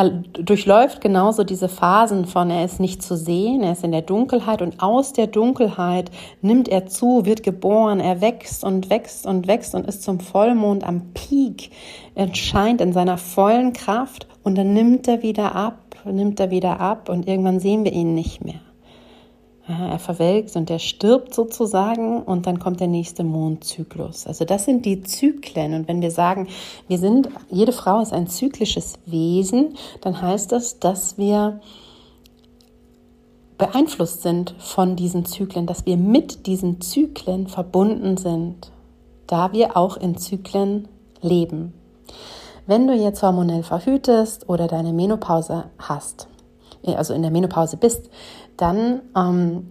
durchläuft 0.03 1.01
genauso 1.01 1.43
diese 1.43 1.69
Phasen 1.69 2.25
von 2.25 2.49
er 2.49 2.63
ist 2.65 2.79
nicht 2.79 3.01
zu 3.01 3.15
sehen, 3.17 3.63
er 3.63 3.73
ist 3.73 3.83
in 3.83 3.91
der 3.91 4.01
Dunkelheit 4.01 4.61
und 4.61 4.81
aus 4.81 5.13
der 5.13 5.27
Dunkelheit 5.27 6.11
nimmt 6.41 6.67
er 6.67 6.87
zu, 6.87 7.25
wird 7.25 7.43
geboren, 7.43 7.99
er 7.99 8.21
wächst 8.21 8.63
und 8.63 8.89
wächst 8.89 9.25
und 9.25 9.47
wächst 9.47 9.75
und 9.75 9.87
ist 9.87 10.03
zum 10.03 10.19
Vollmond 10.19 10.83
am 10.83 11.13
Peak, 11.13 11.71
er 12.15 12.33
scheint 12.35 12.81
in 12.81 12.93
seiner 12.93 13.17
vollen 13.17 13.73
Kraft 13.73 14.27
und 14.43 14.57
dann 14.57 14.73
nimmt 14.73 15.07
er 15.07 15.23
wieder 15.23 15.55
ab, 15.55 15.95
nimmt 16.05 16.39
er 16.39 16.51
wieder 16.51 16.79
ab 16.79 17.09
und 17.09 17.27
irgendwann 17.27 17.59
sehen 17.59 17.83
wir 17.83 17.93
ihn 17.93 18.13
nicht 18.13 18.43
mehr. 18.43 18.66
Er 19.69 19.99
verwelkt 19.99 20.55
und 20.55 20.69
er 20.69 20.79
stirbt 20.79 21.33
sozusagen 21.33 22.23
und 22.23 22.47
dann 22.47 22.57
kommt 22.57 22.79
der 22.79 22.87
nächste 22.87 23.25
Mondzyklus. 23.25 24.25
Also 24.25 24.45
das 24.45 24.63
sind 24.63 24.85
die 24.85 25.03
Zyklen. 25.03 25.73
Und 25.73 25.89
wenn 25.89 26.01
wir 26.01 26.11
sagen, 26.11 26.47
wir 26.87 26.97
sind, 26.97 27.27
jede 27.49 27.73
Frau 27.73 28.01
ist 28.01 28.13
ein 28.13 28.27
zyklisches 28.27 28.97
Wesen, 29.05 29.75
dann 29.99 30.21
heißt 30.21 30.53
das, 30.53 30.79
dass 30.79 31.17
wir 31.17 31.59
beeinflusst 33.57 34.21
sind 34.21 34.55
von 34.57 34.95
diesen 34.95 35.25
Zyklen, 35.25 35.65
dass 35.65 35.85
wir 35.85 35.97
mit 35.97 36.45
diesen 36.47 36.79
Zyklen 36.79 37.47
verbunden 37.47 38.15
sind, 38.15 38.71
da 39.25 39.51
wir 39.51 39.75
auch 39.75 39.97
in 39.97 40.15
Zyklen 40.15 40.87
leben. 41.21 41.73
Wenn 42.67 42.87
du 42.87 42.93
jetzt 42.93 43.21
hormonell 43.21 43.63
verhütest 43.63 44.47
oder 44.47 44.67
deine 44.67 44.93
Menopause 44.93 45.65
hast, 45.77 46.29
also 46.85 47.13
in 47.13 47.21
der 47.21 47.31
Menopause 47.31 47.75
bist, 47.75 48.09
dann 48.57 49.01
ähm, 49.15 49.67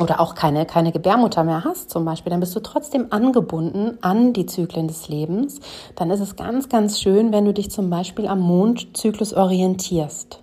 oder 0.00 0.20
auch 0.20 0.34
keine, 0.34 0.64
keine 0.64 0.90
Gebärmutter 0.90 1.44
mehr 1.44 1.64
hast 1.64 1.90
zum 1.90 2.04
Beispiel, 2.04 2.30
dann 2.30 2.40
bist 2.40 2.56
du 2.56 2.60
trotzdem 2.60 3.08
angebunden 3.10 3.98
an 4.00 4.32
die 4.32 4.46
Zyklen 4.46 4.88
des 4.88 5.08
Lebens. 5.08 5.60
Dann 5.96 6.10
ist 6.10 6.20
es 6.20 6.36
ganz, 6.36 6.68
ganz 6.68 7.00
schön, 7.00 7.32
wenn 7.32 7.44
du 7.44 7.52
dich 7.52 7.70
zum 7.70 7.90
Beispiel 7.90 8.26
am 8.26 8.40
Mondzyklus 8.40 9.34
orientierst. 9.34 10.41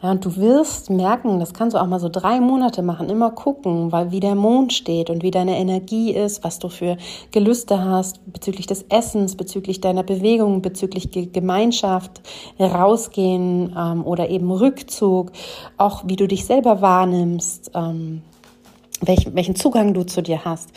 Ja, 0.00 0.12
und 0.12 0.24
du 0.24 0.36
wirst 0.36 0.90
merken, 0.90 1.40
das 1.40 1.54
kannst 1.54 1.74
du 1.74 1.80
auch 1.80 1.86
mal 1.88 1.98
so 1.98 2.08
drei 2.08 2.38
Monate 2.40 2.82
machen, 2.82 3.10
immer 3.10 3.32
gucken, 3.32 3.90
weil 3.90 4.12
wie 4.12 4.20
der 4.20 4.36
Mond 4.36 4.72
steht 4.72 5.10
und 5.10 5.24
wie 5.24 5.32
deine 5.32 5.58
Energie 5.58 6.12
ist, 6.12 6.44
was 6.44 6.60
du 6.60 6.68
für 6.68 6.96
Gelüste 7.32 7.84
hast 7.84 8.20
bezüglich 8.32 8.68
des 8.68 8.84
Essens, 8.90 9.34
bezüglich 9.34 9.80
deiner 9.80 10.04
Bewegung, 10.04 10.62
bezüglich 10.62 11.10
Gemeinschaft, 11.32 12.20
rausgehen 12.60 13.74
ähm, 13.76 14.06
oder 14.06 14.28
eben 14.28 14.52
Rückzug, 14.52 15.32
auch 15.78 16.04
wie 16.06 16.16
du 16.16 16.28
dich 16.28 16.46
selber 16.46 16.80
wahrnimmst, 16.80 17.72
ähm, 17.74 18.22
welchen, 19.00 19.34
welchen 19.34 19.56
Zugang 19.56 19.94
du 19.94 20.04
zu 20.04 20.22
dir 20.22 20.44
hast. 20.44 20.70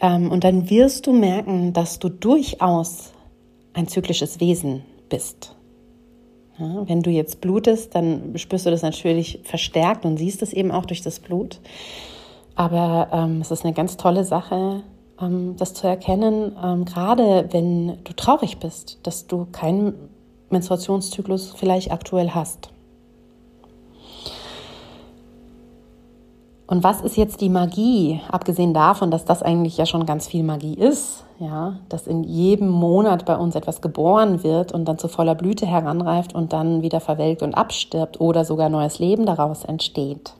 Ähm, 0.00 0.30
und 0.30 0.44
dann 0.44 0.68
wirst 0.68 1.06
du 1.06 1.14
merken, 1.14 1.72
dass 1.72 1.98
du 1.98 2.10
durchaus 2.10 3.12
ein 3.72 3.88
zyklisches 3.88 4.38
Wesen 4.38 4.82
bist. 5.08 5.56
Ja, 6.60 6.86
wenn 6.86 7.02
du 7.02 7.10
jetzt 7.10 7.40
blutest, 7.40 7.94
dann 7.94 8.36
spürst 8.36 8.66
du 8.66 8.70
das 8.70 8.82
natürlich 8.82 9.40
verstärkt 9.44 10.04
und 10.04 10.18
siehst 10.18 10.42
es 10.42 10.52
eben 10.52 10.70
auch 10.70 10.84
durch 10.84 11.00
das 11.00 11.18
Blut. 11.18 11.58
Aber 12.54 13.08
ähm, 13.12 13.40
es 13.40 13.50
ist 13.50 13.64
eine 13.64 13.72
ganz 13.72 13.96
tolle 13.96 14.24
Sache, 14.24 14.82
ähm, 15.20 15.56
das 15.56 15.72
zu 15.72 15.86
erkennen, 15.86 16.54
ähm, 16.62 16.84
gerade 16.84 17.48
wenn 17.50 18.04
du 18.04 18.12
traurig 18.14 18.58
bist, 18.58 18.98
dass 19.04 19.26
du 19.26 19.46
keinen 19.50 19.94
Menstruationszyklus 20.50 21.54
vielleicht 21.56 21.92
aktuell 21.92 22.30
hast. 22.30 22.70
Und 26.70 26.84
was 26.84 27.00
ist 27.00 27.16
jetzt 27.16 27.40
die 27.40 27.48
Magie, 27.48 28.20
abgesehen 28.30 28.72
davon, 28.72 29.10
dass 29.10 29.24
das 29.24 29.42
eigentlich 29.42 29.76
ja 29.76 29.86
schon 29.86 30.06
ganz 30.06 30.28
viel 30.28 30.44
Magie 30.44 30.74
ist, 30.74 31.24
ja, 31.40 31.80
dass 31.88 32.06
in 32.06 32.22
jedem 32.22 32.68
Monat 32.68 33.24
bei 33.24 33.36
uns 33.36 33.56
etwas 33.56 33.80
geboren 33.80 34.44
wird 34.44 34.70
und 34.70 34.84
dann 34.84 34.96
zu 34.96 35.08
voller 35.08 35.34
Blüte 35.34 35.66
heranreift 35.66 36.32
und 36.32 36.52
dann 36.52 36.82
wieder 36.82 37.00
verwelkt 37.00 37.42
und 37.42 37.54
abstirbt 37.54 38.20
oder 38.20 38.44
sogar 38.44 38.68
neues 38.68 39.00
Leben 39.00 39.26
daraus 39.26 39.64
entsteht. 39.64 40.34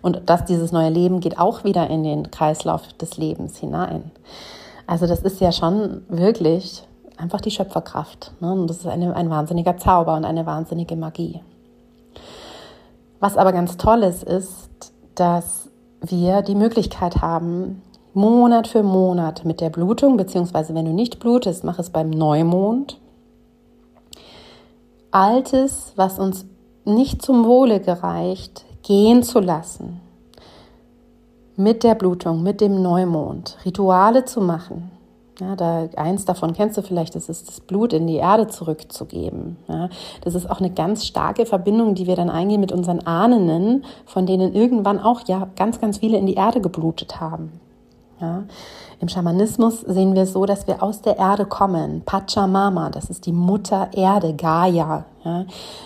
Und 0.00 0.22
dass 0.24 0.46
dieses 0.46 0.72
neue 0.72 0.88
Leben 0.88 1.20
geht 1.20 1.38
auch 1.38 1.64
wieder 1.64 1.90
in 1.90 2.02
den 2.02 2.30
Kreislauf 2.30 2.94
des 2.94 3.18
Lebens 3.18 3.58
hinein. 3.58 4.10
Also 4.86 5.06
das 5.06 5.20
ist 5.20 5.42
ja 5.42 5.52
schon 5.52 6.00
wirklich 6.08 6.82
einfach 7.18 7.42
die 7.42 7.50
Schöpferkraft. 7.50 8.32
Ne? 8.40 8.52
Und 8.52 8.70
das 8.70 8.78
ist 8.78 8.86
eine, 8.86 9.14
ein 9.14 9.28
wahnsinniger 9.28 9.76
Zauber 9.76 10.14
und 10.14 10.24
eine 10.24 10.46
wahnsinnige 10.46 10.96
Magie. 10.96 11.42
Was 13.20 13.36
aber 13.36 13.52
ganz 13.52 13.76
toll 13.76 14.02
ist, 14.02 14.22
ist, 14.22 14.70
dass 15.16 15.68
wir 16.00 16.42
die 16.42 16.54
Möglichkeit 16.54 17.20
haben, 17.22 17.82
Monat 18.14 18.66
für 18.66 18.82
Monat 18.82 19.44
mit 19.44 19.60
der 19.60 19.70
Blutung, 19.70 20.16
beziehungsweise 20.16 20.74
wenn 20.74 20.86
du 20.86 20.92
nicht 20.92 21.18
blutest, 21.18 21.64
mach 21.64 21.78
es 21.78 21.90
beim 21.90 22.08
Neumond. 22.10 22.98
Altes, 25.10 25.92
was 25.96 26.18
uns 26.18 26.46
nicht 26.84 27.20
zum 27.20 27.44
Wohle 27.44 27.80
gereicht, 27.80 28.64
gehen 28.82 29.22
zu 29.22 29.40
lassen. 29.40 30.00
Mit 31.56 31.82
der 31.82 31.94
Blutung, 31.94 32.42
mit 32.42 32.60
dem 32.60 32.80
Neumond, 32.80 33.58
Rituale 33.64 34.24
zu 34.24 34.40
machen, 34.40 34.90
ja, 35.40 35.54
da 35.54 35.88
eins 35.96 36.24
davon 36.24 36.52
kennst 36.52 36.78
du 36.78 36.82
vielleicht, 36.82 37.14
das 37.14 37.28
ist 37.28 37.48
das 37.48 37.60
Blut 37.60 37.92
in 37.92 38.06
die 38.06 38.16
Erde 38.16 38.48
zurückzugeben. 38.48 39.56
Ja, 39.68 39.88
das 40.22 40.34
ist 40.34 40.50
auch 40.50 40.60
eine 40.60 40.70
ganz 40.70 41.04
starke 41.04 41.46
Verbindung, 41.46 41.94
die 41.94 42.06
wir 42.06 42.16
dann 42.16 42.30
eingehen 42.30 42.60
mit 42.60 42.72
unseren 42.72 43.06
Ahnen, 43.06 43.84
von 44.06 44.26
denen 44.26 44.54
irgendwann 44.54 44.98
auch 44.98 45.22
ja 45.26 45.48
ganz, 45.56 45.80
ganz 45.80 45.98
viele 45.98 46.18
in 46.18 46.26
die 46.26 46.34
Erde 46.34 46.60
geblutet 46.60 47.20
haben. 47.20 47.60
Ja. 48.20 48.44
Im 48.98 49.08
Schamanismus 49.08 49.82
sehen 49.82 50.14
wir 50.14 50.22
es 50.22 50.32
so, 50.32 50.46
dass 50.46 50.66
wir 50.66 50.82
aus 50.82 51.02
der 51.02 51.18
Erde 51.18 51.44
kommen. 51.44 52.02
Pachamama, 52.06 52.88
das 52.88 53.10
ist 53.10 53.26
die 53.26 53.32
Mutter 53.32 53.90
Erde, 53.92 54.34
Gaia. 54.34 55.04
Ja. 55.22 55.44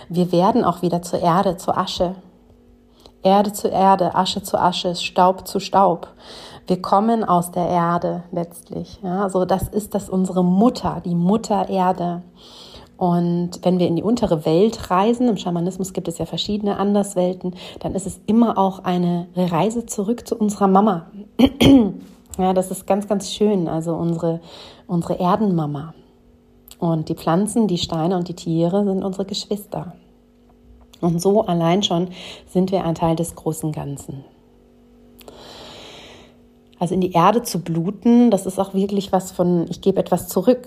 Wir 0.09 0.30
werden 0.30 0.64
auch 0.64 0.83
wieder 0.83 1.02
zur 1.02 1.21
Erde, 1.21 1.57
zur 1.57 1.76
Asche. 1.76 2.14
Erde 3.23 3.52
zu 3.52 3.69
Erde, 3.69 4.14
Asche 4.14 4.42
zu 4.42 4.59
Asche, 4.59 4.95
Staub 4.95 5.47
zu 5.47 5.59
Staub. 5.59 6.09
Wir 6.70 6.80
kommen 6.80 7.24
aus 7.24 7.50
der 7.50 7.66
Erde 7.66 8.22
letztlich. 8.30 9.00
Ja. 9.02 9.24
Also 9.24 9.44
das 9.44 9.66
ist 9.66 9.92
das 9.96 10.08
unsere 10.08 10.44
Mutter, 10.44 11.02
die 11.04 11.16
Mutter 11.16 11.68
Erde. 11.68 12.22
Und 12.96 13.58
wenn 13.62 13.80
wir 13.80 13.88
in 13.88 13.96
die 13.96 14.04
untere 14.04 14.44
Welt 14.46 14.88
reisen, 14.88 15.26
im 15.26 15.36
Schamanismus 15.36 15.92
gibt 15.92 16.06
es 16.06 16.18
ja 16.18 16.26
verschiedene 16.26 16.76
Anderswelten, 16.76 17.56
dann 17.80 17.96
ist 17.96 18.06
es 18.06 18.20
immer 18.26 18.56
auch 18.56 18.84
eine 18.84 19.26
Reise 19.34 19.84
zurück 19.84 20.28
zu 20.28 20.36
unserer 20.36 20.68
Mama. 20.68 21.06
Ja, 22.38 22.54
das 22.54 22.70
ist 22.70 22.86
ganz, 22.86 23.08
ganz 23.08 23.32
schön. 23.32 23.66
Also 23.66 23.92
unsere, 23.94 24.40
unsere 24.86 25.18
Erdenmama. 25.18 25.92
Und 26.78 27.08
die 27.08 27.16
Pflanzen, 27.16 27.66
die 27.66 27.76
Steine 27.76 28.16
und 28.16 28.28
die 28.28 28.36
Tiere 28.36 28.84
sind 28.84 29.02
unsere 29.02 29.26
Geschwister. 29.26 29.94
Und 31.00 31.20
so 31.20 31.42
allein 31.44 31.82
schon 31.82 32.08
sind 32.46 32.70
wir 32.70 32.84
ein 32.84 32.94
Teil 32.94 33.16
des 33.16 33.34
großen 33.34 33.72
Ganzen. 33.72 34.24
Also 36.80 36.94
in 36.94 37.02
die 37.02 37.12
Erde 37.12 37.42
zu 37.42 37.60
bluten, 37.60 38.30
das 38.30 38.46
ist 38.46 38.58
auch 38.58 38.72
wirklich 38.72 39.12
was 39.12 39.32
von, 39.32 39.66
ich 39.68 39.82
gebe 39.82 40.00
etwas 40.00 40.28
zurück. 40.28 40.66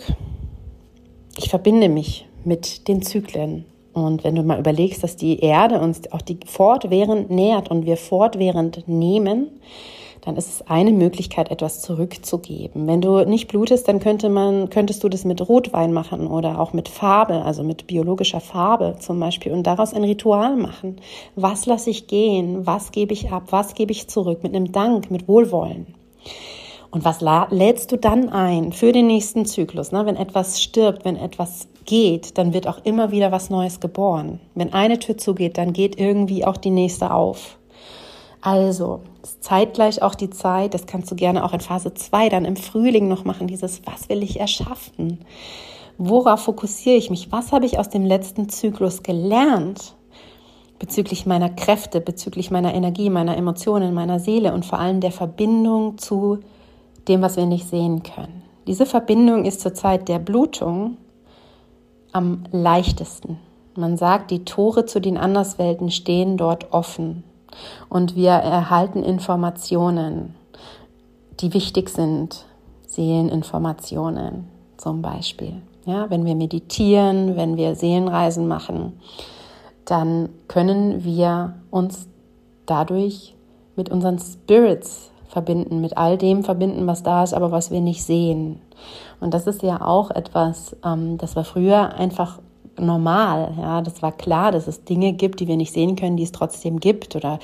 Ich 1.37 1.49
verbinde 1.49 1.89
mich 1.89 2.27
mit 2.45 2.87
den 2.87 3.01
Zyklen. 3.01 3.65
Und 3.93 4.23
wenn 4.23 4.35
du 4.35 4.43
mal 4.43 4.59
überlegst, 4.59 5.03
dass 5.03 5.15
die 5.15 5.39
Erde 5.39 5.79
uns 5.79 6.11
auch 6.11 6.21
die 6.21 6.37
fortwährend 6.45 7.31
nährt 7.31 7.69
und 7.69 7.87
wir 7.87 7.97
fortwährend 7.97 8.87
nehmen, 8.87 9.47
dann 10.21 10.37
ist 10.37 10.49
es 10.49 10.67
eine 10.67 10.91
Möglichkeit, 10.91 11.49
etwas 11.49 11.81
zurückzugeben. 11.81 12.87
Wenn 12.87 13.01
du 13.01 13.25
nicht 13.25 13.47
blutest, 13.47 13.87
dann 13.87 13.99
könnte 13.99 14.29
man, 14.29 14.69
könntest 14.69 15.03
du 15.03 15.09
das 15.09 15.25
mit 15.25 15.47
Rotwein 15.47 15.93
machen 15.93 16.27
oder 16.27 16.59
auch 16.59 16.73
mit 16.73 16.89
Farbe, 16.89 17.43
also 17.43 17.63
mit 17.63 17.87
biologischer 17.87 18.39
Farbe 18.39 18.97
zum 18.99 19.19
Beispiel 19.19 19.51
und 19.51 19.63
daraus 19.63 19.95
ein 19.95 20.03
Ritual 20.03 20.55
machen. 20.57 20.97
Was 21.35 21.65
lasse 21.65 21.89
ich 21.89 22.05
gehen? 22.05 22.67
Was 22.67 22.91
gebe 22.91 23.13
ich 23.13 23.31
ab? 23.31 23.45
Was 23.49 23.73
gebe 23.73 23.91
ich 23.91 24.07
zurück? 24.07 24.43
Mit 24.43 24.55
einem 24.55 24.71
Dank, 24.71 25.09
mit 25.09 25.27
Wohlwollen. 25.27 25.87
Und 26.91 27.05
was 27.05 27.21
lädst 27.21 27.91
du 27.91 27.97
dann 27.97 28.29
ein 28.29 28.71
für 28.71 28.91
den 28.91 29.07
nächsten 29.07 29.45
Zyklus? 29.45 29.91
Ne? 29.91 30.05
Wenn 30.05 30.15
etwas 30.15 30.61
stirbt, 30.61 31.05
wenn 31.05 31.15
etwas 31.15 31.67
geht, 31.85 32.37
dann 32.37 32.53
wird 32.53 32.67
auch 32.67 32.79
immer 32.83 33.11
wieder 33.11 33.31
was 33.31 33.49
Neues 33.49 33.79
geboren. 33.79 34.39
Wenn 34.53 34.73
eine 34.73 34.99
Tür 34.99 35.17
zugeht, 35.17 35.57
dann 35.57 35.73
geht 35.73 35.99
irgendwie 35.99 36.45
auch 36.45 36.57
die 36.57 36.69
nächste 36.69 37.11
auf. 37.11 37.57
Also, 38.41 38.99
zeitgleich 39.39 40.01
auch 40.01 40.15
die 40.15 40.29
Zeit, 40.29 40.73
das 40.73 40.85
kannst 40.85 41.09
du 41.09 41.15
gerne 41.15 41.43
auch 41.43 41.53
in 41.53 41.61
Phase 41.61 41.93
2 41.93 42.29
dann 42.29 42.45
im 42.45 42.57
Frühling 42.57 43.07
noch 43.07 43.23
machen, 43.23 43.47
dieses, 43.47 43.81
was 43.85 44.09
will 44.09 44.21
ich 44.21 44.39
erschaffen? 44.39 45.19
Worauf 45.97 46.41
fokussiere 46.41 46.97
ich 46.97 47.09
mich? 47.09 47.31
Was 47.31 47.51
habe 47.51 47.65
ich 47.65 47.79
aus 47.79 47.89
dem 47.89 48.05
letzten 48.05 48.49
Zyklus 48.49 49.01
gelernt? 49.01 49.95
Bezüglich 50.83 51.25
meiner 51.25 51.47
Kräfte, 51.47 52.01
bezüglich 52.01 52.51
meiner 52.51 52.73
Energie, 52.73 53.09
meiner 53.09 53.37
Emotionen, 53.37 53.93
meiner 53.93 54.19
Seele 54.19 54.53
und 54.53 54.65
vor 54.65 54.79
allem 54.79 54.99
der 54.99 55.13
Verbindung 55.13 55.97
zu 55.97 56.39
dem, 57.07 57.21
was 57.21 57.37
wir 57.37 57.45
nicht 57.45 57.69
sehen 57.69 58.03
können. 58.03 58.43
Diese 58.67 58.85
Verbindung 58.85 59.45
ist 59.45 59.61
zur 59.61 59.73
Zeit 59.73 60.09
der 60.09 60.19
Blutung 60.19 60.97
am 62.11 62.43
leichtesten. 62.51 63.39
Man 63.77 63.95
sagt, 63.95 64.29
die 64.29 64.43
Tore 64.43 64.85
zu 64.85 64.99
den 64.99 65.17
Anderswelten 65.17 65.89
stehen 65.89 66.35
dort 66.35 66.73
offen 66.73 67.23
und 67.87 68.17
wir 68.17 68.31
erhalten 68.31 69.03
Informationen, 69.03 70.35
die 71.39 71.53
wichtig 71.53 71.87
sind, 71.91 72.43
Seeleninformationen 72.87 74.49
zum 74.75 75.01
Beispiel. 75.01 75.61
Ja, 75.85 76.09
wenn 76.09 76.25
wir 76.25 76.35
meditieren, 76.35 77.37
wenn 77.37 77.55
wir 77.55 77.75
Seelenreisen 77.75 78.49
machen, 78.49 78.99
dann 79.85 80.29
können 80.47 81.03
wir 81.03 81.55
uns 81.71 82.07
dadurch 82.65 83.35
mit 83.75 83.89
unseren 83.89 84.19
Spirits 84.19 85.11
verbinden, 85.27 85.81
mit 85.81 85.97
all 85.97 86.17
dem 86.17 86.43
verbinden, 86.43 86.85
was 86.87 87.03
da 87.03 87.23
ist, 87.23 87.33
aber 87.33 87.51
was 87.51 87.71
wir 87.71 87.81
nicht 87.81 88.03
sehen. 88.03 88.61
Und 89.19 89.33
das 89.33 89.47
ist 89.47 89.63
ja 89.63 89.81
auch 89.81 90.11
etwas, 90.11 90.75
ähm, 90.85 91.17
das 91.17 91.35
war 91.35 91.43
früher 91.43 91.95
einfach 91.95 92.39
normal. 92.79 93.53
Ja, 93.59 93.81
das 93.81 94.01
war 94.01 94.11
klar, 94.11 94.51
dass 94.51 94.67
es 94.67 94.83
Dinge 94.83 95.13
gibt, 95.13 95.39
die 95.39 95.47
wir 95.47 95.57
nicht 95.57 95.73
sehen 95.73 95.95
können, 95.95 96.17
die 96.17 96.23
es 96.23 96.31
trotzdem 96.31 96.79
gibt. 96.79 97.15
Oder 97.15 97.39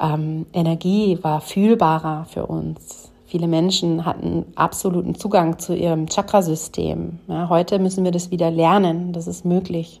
ähm, 0.00 0.46
Energie 0.52 1.18
war 1.22 1.40
fühlbarer 1.40 2.26
für 2.28 2.46
uns. 2.46 3.10
Viele 3.26 3.48
Menschen 3.48 4.04
hatten 4.04 4.44
absoluten 4.54 5.14
Zugang 5.16 5.58
zu 5.58 5.74
ihrem 5.74 6.06
Chakrasystem. 6.06 7.18
Ja, 7.26 7.48
heute 7.48 7.78
müssen 7.78 8.04
wir 8.04 8.12
das 8.12 8.30
wieder 8.30 8.50
lernen. 8.50 9.12
Das 9.12 9.26
ist 9.26 9.44
möglich. 9.44 10.00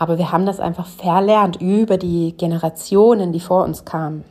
Aber 0.00 0.16
wir 0.16 0.32
haben 0.32 0.46
das 0.46 0.60
einfach 0.60 0.86
verlernt 0.86 1.60
über 1.60 1.98
die 1.98 2.34
Generationen, 2.34 3.32
die 3.34 3.38
vor 3.38 3.64
uns 3.64 3.84
kamen. 3.84 4.24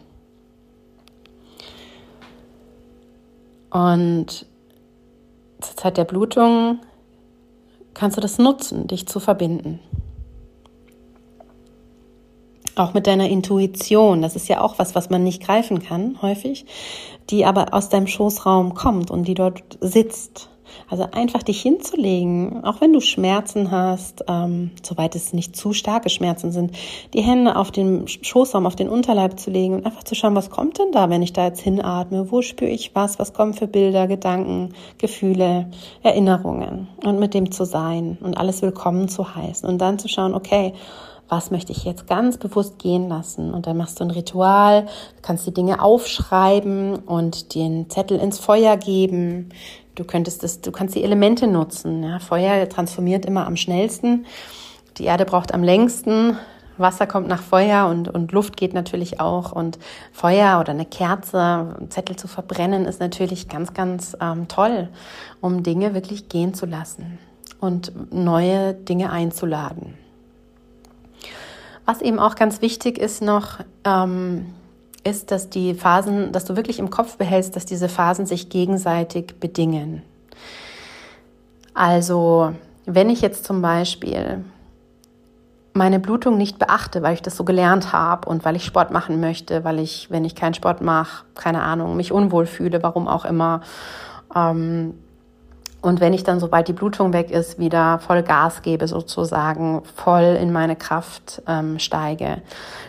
Und 3.69 4.47
zur 5.61 5.77
Zeit 5.77 5.97
der 5.97 6.05
Blutung 6.05 6.79
kannst 7.93 8.17
du 8.17 8.21
das 8.21 8.39
nutzen, 8.39 8.87
dich 8.87 9.07
zu 9.07 9.19
verbinden. 9.19 9.79
Auch 12.75 12.95
mit 12.95 13.05
deiner 13.05 13.29
Intuition, 13.29 14.23
das 14.23 14.35
ist 14.35 14.47
ja 14.47 14.61
auch 14.61 14.79
was, 14.79 14.95
was 14.95 15.11
man 15.11 15.23
nicht 15.23 15.43
greifen 15.43 15.83
kann, 15.83 16.19
häufig, 16.23 16.65
die 17.29 17.45
aber 17.45 17.75
aus 17.75 17.89
deinem 17.89 18.07
Schoßraum 18.07 18.73
kommt 18.73 19.11
und 19.11 19.27
die 19.27 19.35
dort 19.35 19.61
sitzt. 19.81 20.49
Also 20.89 21.05
einfach 21.11 21.43
dich 21.43 21.61
hinzulegen, 21.61 22.63
auch 22.63 22.81
wenn 22.81 22.93
du 22.93 23.01
Schmerzen 23.01 23.71
hast, 23.71 24.23
ähm, 24.27 24.71
soweit 24.83 25.15
es 25.15 25.33
nicht 25.33 25.55
zu 25.55 25.73
starke 25.73 26.09
Schmerzen 26.09 26.51
sind, 26.51 26.71
die 27.13 27.21
Hände 27.21 27.55
auf 27.55 27.71
den 27.71 28.07
Schoßraum, 28.07 28.65
auf 28.65 28.75
den 28.75 28.89
Unterleib 28.89 29.39
zu 29.39 29.51
legen 29.51 29.75
und 29.75 29.85
einfach 29.85 30.03
zu 30.03 30.15
schauen, 30.15 30.35
was 30.35 30.49
kommt 30.49 30.79
denn 30.79 30.91
da, 30.91 31.09
wenn 31.09 31.21
ich 31.21 31.33
da 31.33 31.45
jetzt 31.45 31.61
hinatme? 31.61 32.31
Wo 32.31 32.41
spüre 32.41 32.71
ich 32.71 32.95
was? 32.95 33.19
Was 33.19 33.33
kommen 33.33 33.53
für 33.53 33.67
Bilder, 33.67 34.07
Gedanken, 34.07 34.73
Gefühle, 34.97 35.69
Erinnerungen? 36.03 36.87
Und 37.03 37.19
mit 37.19 37.33
dem 37.33 37.51
zu 37.51 37.65
sein 37.65 38.17
und 38.21 38.37
alles 38.37 38.61
willkommen 38.61 39.09
zu 39.09 39.35
heißen 39.35 39.67
und 39.67 39.79
dann 39.79 39.99
zu 39.99 40.07
schauen, 40.07 40.33
okay, 40.33 40.73
was 41.29 41.51
möchte 41.51 41.71
ich 41.71 41.85
jetzt 41.85 42.07
ganz 42.07 42.37
bewusst 42.37 42.79
gehen 42.79 43.07
lassen? 43.07 43.53
Und 43.53 43.67
dann 43.67 43.77
machst 43.77 43.99
du 43.99 44.03
ein 44.03 44.11
Ritual, 44.11 44.87
kannst 45.21 45.45
die 45.45 45.53
Dinge 45.53 45.81
aufschreiben 45.81 46.95
und 46.95 47.53
den 47.53 47.89
Zettel 47.89 48.19
ins 48.19 48.39
Feuer 48.39 48.77
geben. 48.77 49.49
Du 49.99 50.05
könntest 50.05 50.43
das, 50.43 50.61
du 50.61 50.71
kannst 50.71 50.95
die 50.95 51.03
Elemente 51.03 51.45
nutzen. 51.45 52.03
Ja, 52.03 52.19
Feuer 52.19 52.69
transformiert 52.69 53.25
immer 53.25 53.45
am 53.45 53.57
schnellsten. 53.57 54.25
Die 54.97 55.03
Erde 55.03 55.25
braucht 55.25 55.53
am 55.53 55.61
längsten. 55.61 56.37
Wasser 56.77 57.05
kommt 57.05 57.27
nach 57.27 57.41
Feuer 57.41 57.87
und, 57.87 58.07
und 58.07 58.31
Luft 58.31 58.55
geht 58.55 58.73
natürlich 58.73 59.19
auch. 59.19 59.51
Und 59.51 59.77
Feuer 60.13 60.61
oder 60.61 60.71
eine 60.71 60.85
Kerze, 60.85 61.75
Zettel 61.89 62.15
zu 62.15 62.29
verbrennen, 62.29 62.85
ist 62.85 63.01
natürlich 63.01 63.49
ganz, 63.49 63.73
ganz 63.73 64.15
ähm, 64.21 64.47
toll, 64.47 64.87
um 65.41 65.63
Dinge 65.63 65.93
wirklich 65.93 66.29
gehen 66.29 66.53
zu 66.53 66.65
lassen 66.65 67.19
und 67.59 67.91
neue 68.13 68.73
Dinge 68.73 69.11
einzuladen. 69.11 69.95
Was 71.83 72.01
eben 72.01 72.19
auch 72.19 72.35
ganz 72.35 72.61
wichtig 72.61 72.97
ist 72.97 73.21
noch, 73.21 73.59
ähm, 73.83 74.53
ist, 75.03 75.31
dass 75.31 75.49
die 75.49 75.73
Phasen, 75.73 76.31
dass 76.31 76.45
du 76.45 76.55
wirklich 76.55 76.79
im 76.79 76.89
Kopf 76.89 77.17
behältst, 77.17 77.55
dass 77.55 77.65
diese 77.65 77.89
Phasen 77.89 78.25
sich 78.25 78.49
gegenseitig 78.49 79.39
bedingen. 79.39 80.03
Also, 81.73 82.53
wenn 82.85 83.09
ich 83.09 83.21
jetzt 83.21 83.45
zum 83.45 83.61
Beispiel 83.61 84.43
meine 85.73 85.99
Blutung 85.99 86.37
nicht 86.37 86.59
beachte, 86.59 87.01
weil 87.01 87.13
ich 87.13 87.21
das 87.21 87.37
so 87.37 87.43
gelernt 87.43 87.93
habe 87.93 88.27
und 88.27 88.43
weil 88.43 88.55
ich 88.55 88.65
Sport 88.65 88.91
machen 88.91 89.19
möchte, 89.19 89.63
weil 89.63 89.79
ich, 89.79 90.11
wenn 90.11 90.25
ich 90.25 90.35
keinen 90.35 90.53
Sport 90.53 90.81
mache, 90.81 91.25
keine 91.35 91.61
Ahnung, 91.63 91.95
mich 91.95 92.11
unwohl 92.11 92.45
fühle, 92.45 92.83
warum 92.83 93.07
auch 93.07 93.23
immer, 93.23 93.61
ähm, 94.35 94.95
und 95.81 96.01
wenn 96.01 96.13
ich 96.13 96.23
dann, 96.23 96.41
sobald 96.41 96.67
die 96.67 96.73
Blutung 96.73 97.13
weg 97.13 97.31
ist, 97.31 97.57
wieder 97.57 97.99
voll 97.99 98.21
Gas 98.21 98.61
gebe, 98.63 98.85
sozusagen, 98.87 99.81
voll 99.95 100.37
in 100.41 100.51
meine 100.51 100.75
Kraft 100.75 101.41
ähm, 101.47 101.79
steige, 101.79 102.41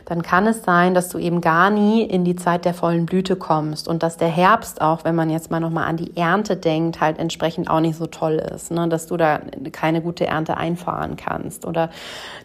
dann 0.07 0.23
kann 0.23 0.45
es 0.49 0.65
sein, 0.65 0.93
dass 0.93 1.09
du 1.09 1.19
eben 1.19 1.41
gar 1.41 1.71
nie 1.71 2.03
in 2.03 2.25
die 2.25 2.35
Zeit 2.35 2.65
der 2.65 2.75
vollen 2.75 3.07
Blüte 3.07 3.37
kommst 3.37 3.87
und 3.87 4.03
dass 4.03 4.17
der 4.17 4.29
Herbst 4.29 4.81
auch, 4.81 5.05
wenn 5.05 5.15
man 5.15 5.31
jetzt 5.31 5.53
mal 5.53 5.61
nochmal 5.61 5.85
an 5.85 5.99
die 5.99 6.17
Ernte 6.17 6.57
denkt, 6.57 7.01
halt 7.01 7.21
entsprechend 7.21 7.71
auch 7.71 7.79
nicht 7.79 7.97
so 7.97 8.07
toll 8.07 8.43
ist, 8.53 8.73
ne? 8.73 8.89
dass 8.89 9.07
du 9.07 9.17
da 9.17 9.41
keine 9.71 10.01
gute 10.01 10.27
Ernte 10.27 10.57
einfahren 10.57 11.15
kannst 11.15 11.67
oder 11.67 11.91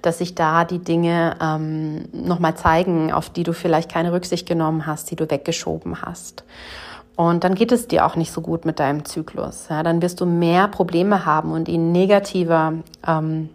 dass 0.03 0.19
sich 0.19 0.35
da 0.35 0.63
die 0.63 0.79
Dinge 0.79 1.37
ähm, 1.41 2.05
nochmal 2.13 2.55
zeigen, 2.55 3.11
auf 3.11 3.31
die 3.31 3.43
du 3.43 3.53
vielleicht 3.53 3.91
keine 3.91 4.13
Rücksicht 4.13 4.47
genommen 4.47 4.85
hast, 4.85 5.09
die 5.09 5.15
du 5.15 5.27
weggeschoben 5.27 6.03
hast. 6.03 6.43
Und 7.15 7.43
dann 7.43 7.55
geht 7.55 7.71
es 7.71 7.87
dir 7.87 8.05
auch 8.05 8.15
nicht 8.15 8.31
so 8.31 8.41
gut 8.41 8.65
mit 8.65 8.79
deinem 8.79 9.05
Zyklus. 9.05 9.67
Ja, 9.69 9.83
dann 9.83 10.01
wirst 10.01 10.19
du 10.19 10.25
mehr 10.25 10.67
Probleme 10.67 11.25
haben 11.25 11.51
und 11.51 11.69
ihn 11.69 11.91
negativer 11.91 12.73
ähm, 13.07 13.49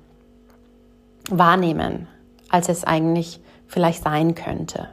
wahrnehmen, 1.29 2.09
als 2.49 2.69
es 2.69 2.85
eigentlich 2.85 3.41
vielleicht 3.67 4.03
sein 4.03 4.35
könnte. 4.35 4.89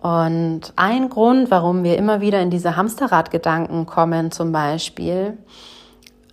Und 0.00 0.72
ein 0.74 1.08
Grund, 1.10 1.52
warum 1.52 1.84
wir 1.84 1.96
immer 1.96 2.20
wieder 2.20 2.42
in 2.42 2.50
diese 2.50 2.76
Hamsterradgedanken 2.76 3.86
kommen, 3.86 4.32
zum 4.32 4.50
Beispiel, 4.50 5.38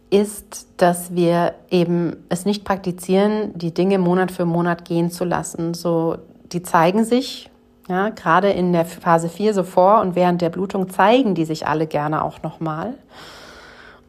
ist, 0.10 0.67
dass 0.78 1.13
wir 1.13 1.54
eben 1.69 2.15
es 2.30 2.45
nicht 2.45 2.65
praktizieren, 2.65 3.52
die 3.56 3.71
Dinge 3.71 3.99
Monat 3.99 4.32
für 4.32 4.45
Monat 4.45 4.86
gehen 4.86 5.12
zu 5.12 5.23
lassen. 5.23 5.75
So, 5.75 6.17
die 6.52 6.63
zeigen 6.63 7.06
sich, 7.06 7.48
ja, 7.89 8.10
gerade 8.10 8.52
in 8.52 8.71
der 8.71 8.86
Phase 8.86 9.30
4 9.30 9.56
so 9.56 9.63
vor 9.63 10.02
und 10.02 10.15
während 10.15 10.41
der 10.41 10.52
Blutung 10.52 10.89
zeigen 10.89 11.34
die 11.34 11.45
sich 11.45 11.67
alle 11.67 11.88
gerne 11.88 12.23
auch 12.23 12.43
nochmal. 12.43 12.93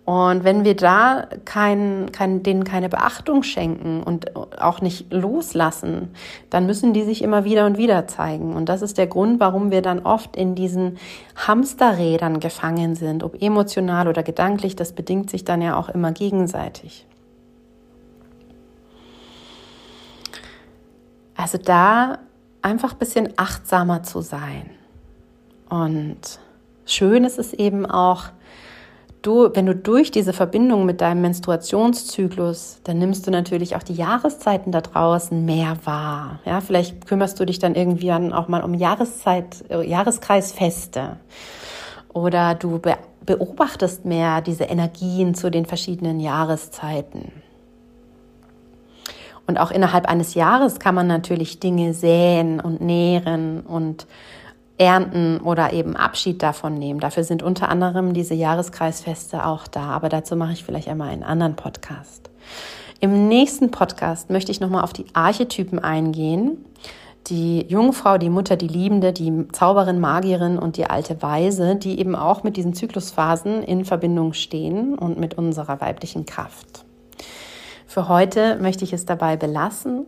Und 0.04 0.44
wenn 0.44 0.64
wir 0.64 0.76
da 0.76 1.28
kein, 1.44 2.10
kein, 2.12 2.42
denen 2.42 2.64
keine 2.64 2.88
Beachtung 2.88 3.42
schenken 3.42 4.02
und 4.02 4.36
auch 4.60 4.80
nicht 4.80 5.12
loslassen, 5.12 6.12
dann 6.50 6.66
müssen 6.66 6.92
die 6.92 7.04
sich 7.04 7.22
immer 7.22 7.44
wieder 7.44 7.64
und 7.64 7.78
wieder 7.78 8.06
zeigen. 8.06 8.54
Und 8.54 8.68
das 8.68 8.82
ist 8.82 8.98
der 8.98 9.06
Grund, 9.06 9.40
warum 9.40 9.70
wir 9.70 9.82
dann 9.82 10.00
oft 10.00 10.36
in 10.36 10.54
diesen 10.54 10.98
Hamsterrädern 11.36 12.40
gefangen 12.40 12.96
sind, 12.96 13.22
ob 13.22 13.40
emotional 13.40 14.08
oder 14.08 14.22
gedanklich, 14.22 14.76
das 14.76 14.92
bedingt 14.92 15.30
sich 15.30 15.44
dann 15.44 15.62
ja 15.62 15.78
auch 15.78 15.88
immer 15.88 16.12
gegenseitig. 16.12 17.06
Also 21.36 21.56
da 21.56 22.18
einfach 22.62 22.92
ein 22.92 22.98
bisschen 22.98 23.32
achtsamer 23.36 24.02
zu 24.02 24.20
sein. 24.20 24.70
Und 25.68 26.40
schön 26.84 27.24
ist 27.24 27.38
es 27.38 27.52
eben 27.52 27.86
auch, 27.86 28.24
du, 29.22 29.50
wenn 29.54 29.66
du 29.66 29.74
durch 29.74 30.10
diese 30.10 30.32
Verbindung 30.32 30.86
mit 30.86 31.00
deinem 31.00 31.22
Menstruationszyklus, 31.22 32.80
dann 32.84 32.98
nimmst 32.98 33.26
du 33.26 33.30
natürlich 33.30 33.76
auch 33.76 33.82
die 33.82 33.94
Jahreszeiten 33.94 34.72
da 34.72 34.80
draußen 34.80 35.44
mehr 35.44 35.76
wahr. 35.84 36.40
Ja, 36.44 36.60
vielleicht 36.60 37.06
kümmerst 37.06 37.38
du 37.38 37.44
dich 37.44 37.58
dann 37.58 37.74
irgendwie 37.74 38.10
an, 38.10 38.32
auch 38.32 38.48
mal 38.48 38.62
um 38.62 38.74
Jahreszeit, 38.74 39.64
äh, 39.70 39.86
Jahreskreisfeste. 39.86 41.16
Oder 42.12 42.54
du 42.54 42.78
be 42.78 42.96
beobachtest 43.26 44.06
mehr 44.06 44.40
diese 44.40 44.64
Energien 44.64 45.34
zu 45.34 45.50
den 45.50 45.66
verschiedenen 45.66 46.18
Jahreszeiten. 46.20 47.30
Und 49.50 49.58
auch 49.58 49.72
innerhalb 49.72 50.08
eines 50.08 50.34
Jahres 50.34 50.78
kann 50.78 50.94
man 50.94 51.08
natürlich 51.08 51.58
Dinge 51.58 51.92
säen 51.92 52.60
und 52.60 52.80
nähren 52.80 53.62
und 53.62 54.06
ernten 54.78 55.40
oder 55.40 55.72
eben 55.72 55.96
Abschied 55.96 56.40
davon 56.40 56.74
nehmen. 56.74 57.00
Dafür 57.00 57.24
sind 57.24 57.42
unter 57.42 57.68
anderem 57.68 58.12
diese 58.14 58.34
Jahreskreisfeste 58.34 59.44
auch 59.44 59.66
da. 59.66 59.90
Aber 59.90 60.08
dazu 60.08 60.36
mache 60.36 60.52
ich 60.52 60.62
vielleicht 60.62 60.86
einmal 60.86 61.08
einen 61.08 61.24
anderen 61.24 61.56
Podcast. 61.56 62.30
Im 63.00 63.26
nächsten 63.26 63.72
Podcast 63.72 64.30
möchte 64.30 64.52
ich 64.52 64.60
nochmal 64.60 64.84
auf 64.84 64.92
die 64.92 65.06
Archetypen 65.14 65.80
eingehen. 65.80 66.64
Die 67.26 67.66
Jungfrau, 67.66 68.18
die 68.18 68.30
Mutter, 68.30 68.54
die 68.54 68.68
Liebende, 68.68 69.12
die 69.12 69.48
Zauberin, 69.48 69.98
Magierin 69.98 70.60
und 70.60 70.76
die 70.76 70.86
alte 70.86 71.20
Weise, 71.22 71.74
die 71.74 71.98
eben 71.98 72.14
auch 72.14 72.44
mit 72.44 72.56
diesen 72.56 72.72
Zyklusphasen 72.72 73.64
in 73.64 73.84
Verbindung 73.84 74.32
stehen 74.32 74.96
und 74.96 75.18
mit 75.18 75.34
unserer 75.34 75.80
weiblichen 75.80 76.24
Kraft. 76.24 76.84
Für 77.90 78.06
heute 78.06 78.54
möchte 78.60 78.84
ich 78.84 78.92
es 78.92 79.04
dabei 79.04 79.36
belassen 79.36 80.06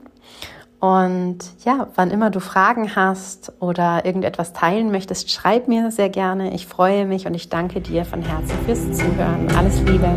und 0.78 1.38
ja, 1.64 1.88
wann 1.96 2.12
immer 2.12 2.30
du 2.30 2.38
Fragen 2.38 2.94
hast 2.94 3.52
oder 3.58 4.04
irgendetwas 4.04 4.52
teilen 4.52 4.92
möchtest, 4.92 5.32
schreib 5.32 5.66
mir 5.66 5.90
sehr 5.90 6.08
gerne. 6.08 6.54
Ich 6.54 6.68
freue 6.68 7.06
mich 7.06 7.26
und 7.26 7.34
ich 7.34 7.48
danke 7.48 7.80
dir 7.80 8.04
von 8.04 8.22
Herzen 8.22 8.56
fürs 8.66 8.96
Zuhören. 8.96 9.50
Alles 9.56 9.80
Liebe. 9.80 10.14